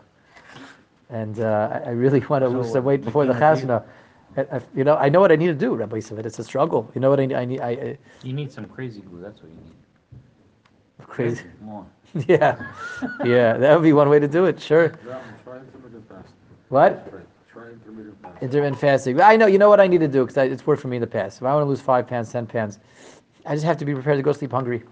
and 1.09 1.39
uh, 1.39 1.81
I, 1.85 1.89
I 1.89 1.91
really 1.91 2.19
want 2.29 2.43
to 2.43 2.49
lose 2.49 2.67
So, 2.67 2.73
some 2.73 2.85
weight 2.85 3.03
before 3.03 3.25
the 3.25 3.33
can 3.33 3.41
chasna. 3.41 3.83
I- 4.37 4.41
I- 4.57 4.61
You 4.75 4.83
know, 4.83 4.95
I 4.97 5.09
know 5.09 5.19
what 5.19 5.31
I 5.31 5.35
need 5.35 5.47
to 5.47 5.53
do, 5.53 5.75
Rabbi 5.75 5.97
Yisrael. 5.97 6.25
It's 6.25 6.39
a 6.39 6.43
struggle. 6.43 6.89
You 6.95 7.01
know 7.01 7.09
what 7.09 7.19
I 7.19 7.25
need? 7.25 7.35
I 7.35 7.45
need. 7.45 7.61
I, 7.61 7.69
I 7.69 7.97
You 8.23 8.33
need 8.33 8.51
some 8.51 8.65
crazy 8.65 9.01
glue, 9.01 9.21
that's 9.21 9.41
what 9.41 9.49
you 9.51 9.57
need. 9.57 11.07
crazy. 11.07 11.43
More. 11.61 11.85
Yeah, 12.27 12.61
yeah. 13.25 13.57
That 13.57 13.73
would 13.75 13.81
be 13.83 13.91
one 13.93 14.07
way 14.07 14.19
to 14.19 14.27
do 14.27 14.45
it. 14.45 14.59
Sure. 14.61 14.89
Try 14.89 15.57
intermittent 15.57 16.07
fasting. 16.07 16.33
What? 16.69 17.09
Try, 17.09 17.19
try 17.51 17.69
intermittent 17.71 18.17
fasting. 18.21 18.47
Intermittent 18.47 18.79
fasting. 18.79 19.21
I 19.21 19.35
know. 19.35 19.47
You 19.47 19.57
know 19.57 19.67
what 19.69 19.79
I 19.79 19.87
need 19.87 19.99
to 20.01 20.07
do 20.07 20.23
because 20.25 20.37
it's 20.51 20.65
worked 20.67 20.81
for 20.83 20.89
me 20.89 20.97
in 20.97 21.01
the 21.01 21.07
past. 21.07 21.37
If 21.37 21.43
I 21.43 21.53
want 21.55 21.63
to 21.65 21.69
lose 21.69 21.81
five 21.81 22.05
pounds, 22.07 22.31
ten 22.31 22.45
pounds, 22.45 22.77
I 23.47 23.55
just 23.55 23.65
have 23.65 23.77
to 23.77 23.85
be 23.85 23.93
prepared 23.95 24.17
to 24.17 24.23
go 24.23 24.31
sleep 24.31 24.51
hungry. 24.51 24.83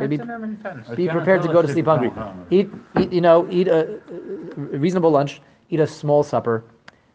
Maybe 0.00 0.16
be 0.16 1.08
prepared 1.08 1.42
to 1.42 1.48
go 1.48 1.60
to 1.62 1.68
sleep 1.68 1.86
hungry. 1.86 2.10
Eat, 2.50 2.70
eat. 3.00 3.12
You 3.12 3.20
know, 3.20 3.48
eat 3.50 3.68
a, 3.68 4.00
reasonable 4.56 5.10
lunch. 5.10 5.40
Eat 5.70 5.80
a 5.80 5.86
small 5.86 6.22
supper, 6.22 6.64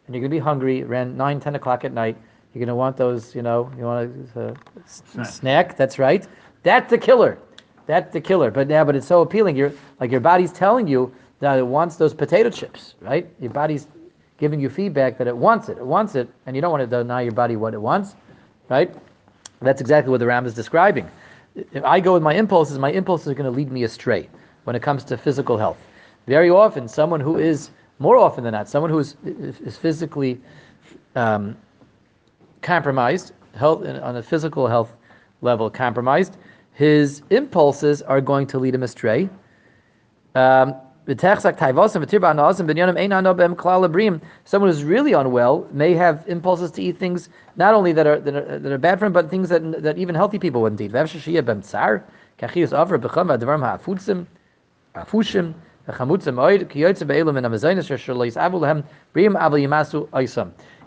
and 0.06 0.14
you're 0.14 0.20
gonna 0.20 0.30
be 0.30 0.38
hungry 0.38 0.82
around 0.84 1.16
nine, 1.16 1.40
ten 1.40 1.54
o'clock 1.54 1.84
at 1.84 1.92
night. 1.92 2.16
You're 2.52 2.60
gonna 2.64 2.76
want 2.76 2.96
those. 2.96 3.34
You 3.34 3.42
know, 3.42 3.70
you 3.76 3.84
want 3.84 4.10
a, 4.36 4.40
a 4.40 4.48
uh, 4.48 4.54
s- 4.84 5.02
Snack. 5.12 5.26
snack. 5.26 5.76
That's 5.76 5.98
right. 5.98 6.26
That's 6.62 6.90
the 6.90 6.98
killer. 6.98 7.38
That's 7.86 8.12
the 8.12 8.20
killer. 8.20 8.50
But 8.50 8.68
now, 8.68 8.84
but 8.84 8.96
it's 8.96 9.06
so 9.06 9.22
appealing. 9.22 9.56
You're 9.56 9.72
like 9.98 10.10
your 10.10 10.20
body's 10.20 10.52
telling 10.52 10.86
you 10.86 11.12
that 11.40 11.58
it 11.58 11.66
wants 11.66 11.96
those 11.96 12.14
potato 12.14 12.50
chips, 12.50 12.94
right? 13.00 13.28
Your 13.40 13.50
body's 13.50 13.88
giving 14.38 14.60
you 14.60 14.68
feedback 14.68 15.16
that 15.18 15.26
it 15.26 15.36
wants 15.36 15.68
it. 15.68 15.78
It 15.78 15.86
wants 15.86 16.14
it, 16.14 16.28
and 16.46 16.54
you 16.54 16.62
don't 16.62 16.70
want 16.70 16.82
to 16.82 16.86
deny 16.86 17.22
your 17.22 17.32
body 17.32 17.56
what 17.56 17.74
it 17.74 17.80
wants, 17.80 18.14
right? 18.68 18.94
That's 19.60 19.80
exactly 19.80 20.10
what 20.10 20.20
the 20.20 20.26
Ram 20.26 20.46
is 20.46 20.54
describing. 20.54 21.08
If 21.54 21.84
I 21.84 22.00
go 22.00 22.12
with 22.12 22.22
my 22.22 22.34
impulses, 22.34 22.78
my 22.78 22.90
impulses 22.90 23.28
are 23.28 23.34
going 23.34 23.50
to 23.50 23.56
lead 23.56 23.70
me 23.70 23.84
astray 23.84 24.28
when 24.64 24.74
it 24.74 24.82
comes 24.82 25.04
to 25.04 25.16
physical 25.16 25.56
health. 25.56 25.78
Very 26.26 26.50
often, 26.50 26.88
someone 26.88 27.20
who 27.20 27.38
is 27.38 27.70
more 27.98 28.16
often 28.16 28.42
than 28.44 28.52
not, 28.52 28.68
someone 28.68 28.90
who 28.90 28.98
is 28.98 29.16
is 29.24 29.76
physically 29.76 30.40
um, 31.14 31.56
compromised, 32.62 33.32
health 33.54 33.86
on 33.86 34.16
a 34.16 34.22
physical 34.22 34.66
health 34.66 34.92
level 35.42 35.70
compromised, 35.70 36.38
his 36.72 37.22
impulses 37.30 38.02
are 38.02 38.20
going 38.20 38.46
to 38.48 38.58
lead 38.58 38.74
him 38.74 38.82
astray. 38.82 39.28
Um, 40.34 40.74
Someone 41.06 41.50
who's 44.70 44.84
really 44.84 45.12
unwell 45.12 45.68
may 45.72 45.94
have 45.94 46.24
impulses 46.26 46.70
to 46.70 46.82
eat 46.82 46.98
things 46.98 47.28
not 47.56 47.74
only 47.74 47.92
that 47.92 48.06
are 48.06 48.20
that 48.20 48.34
are, 48.34 48.58
that 48.58 48.72
are 48.72 48.78
bad 48.78 48.98
for 48.98 49.04
him, 49.06 49.12
but 49.12 49.30
things 49.30 49.48
that, 49.50 49.82
that 49.82 49.98
even 49.98 50.14
healthy 50.14 50.38
people 50.38 50.62
wouldn't 50.62 50.80
eat. 50.80 50.92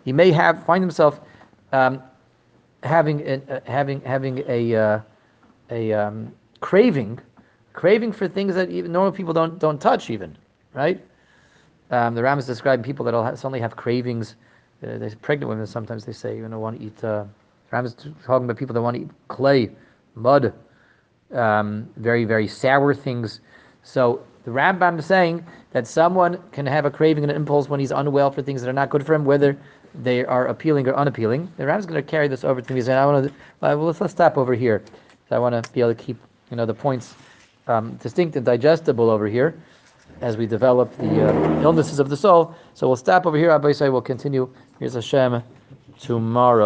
He 0.06 0.13
may 0.13 0.32
have 0.32 0.63
find 0.63 0.84
himself 0.84 1.19
um, 1.73 2.01
having 2.84 3.27
uh, 3.27 3.60
having 3.65 4.01
having 4.01 4.43
a 4.47 4.75
uh, 4.75 4.99
a 5.69 5.93
um, 5.93 6.34
craving, 6.62 7.19
craving 7.77 8.11
for 8.11 8.27
things 8.27 8.55
that 8.55 8.71
even 8.71 8.91
normal 8.91 9.11
people 9.11 9.33
don't 9.33 9.59
don't 9.59 9.79
touch 9.79 10.09
even, 10.09 10.35
right? 10.73 10.99
Um, 11.91 12.15
the 12.15 12.23
Ram 12.23 12.39
is 12.39 12.47
describing 12.47 12.83
people 12.83 13.05
that 13.05 13.13
will 13.13 13.23
suddenly 13.37 13.59
have 13.59 13.75
cravings. 13.75 14.35
Uh, 14.81 14.97
there's 14.97 15.13
pregnant 15.13 15.47
women 15.47 15.67
sometimes 15.67 16.03
they 16.03 16.11
say 16.11 16.35
you 16.35 16.47
know 16.49 16.59
want 16.59 16.79
to 16.79 16.85
eat. 16.85 17.03
Uh, 17.03 17.25
Ram 17.71 17.85
is 17.85 17.93
talking 17.93 18.45
about 18.45 18.57
people 18.57 18.73
that 18.73 18.81
want 18.81 18.95
to 18.95 19.03
eat 19.03 19.11
clay, 19.27 19.69
mud, 20.15 20.53
um, 21.31 21.87
very 21.97 22.25
very 22.25 22.47
sour 22.47 22.95
things. 22.95 23.41
So 23.83 24.23
the 24.43 24.51
Rambam 24.51 24.97
is 24.97 25.05
saying 25.05 25.45
that 25.71 25.85
someone 25.85 26.41
can 26.51 26.65
have 26.65 26.85
a 26.85 26.91
craving 26.91 27.23
and 27.23 27.29
an 27.29 27.37
impulse 27.37 27.69
when 27.69 27.79
he's 27.79 27.91
unwell 27.91 28.31
for 28.31 28.41
things 28.41 28.59
that 28.63 28.69
are 28.69 28.79
not 28.81 28.89
good 28.89 29.05
for 29.05 29.13
him, 29.13 29.23
whether 29.23 29.55
they 30.01 30.25
are 30.25 30.47
appealing 30.47 30.87
or 30.87 30.95
unappealing. 30.95 31.47
The 31.57 31.65
Rambam 31.65 31.79
is 31.79 31.85
going 31.85 32.03
to 32.03 32.09
carry 32.09 32.27
this 32.27 32.43
over 32.43 32.59
to 32.59 32.73
me. 32.73 32.79
He's 32.79 32.87
saying, 32.87 32.97
I 32.97 33.05
want 33.05 33.27
to. 33.27 33.33
Well, 33.61 33.77
let's, 33.77 34.01
let's 34.01 34.13
stop 34.13 34.35
over 34.35 34.55
here. 34.55 34.81
So 35.29 35.35
I 35.35 35.39
want 35.39 35.63
to 35.63 35.71
be 35.73 35.81
able 35.81 35.93
to 35.93 36.03
keep 36.03 36.17
you 36.49 36.57
know 36.57 36.65
the 36.65 36.73
points 36.73 37.13
um, 37.67 37.95
distinct 37.95 38.36
and 38.36 38.45
digestible 38.45 39.10
over 39.10 39.27
here 39.27 39.62
as 40.21 40.38
we 40.38 40.47
develop 40.47 40.95
the 40.97 41.30
uh, 41.30 41.62
illnesses 41.62 41.99
of 41.99 42.10
the 42.10 42.17
soul. 42.17 42.56
So 42.73 42.88
we'll 42.88 42.95
stop 42.95 43.25
over 43.25 43.38
here. 43.38 43.51
Abba 43.51 43.69
Yisrael 43.69 43.91
will 43.91 44.01
continue. 44.01 44.49
Here's 44.80 44.93
Hashem 44.93 45.43
tomorrow. 45.99 46.65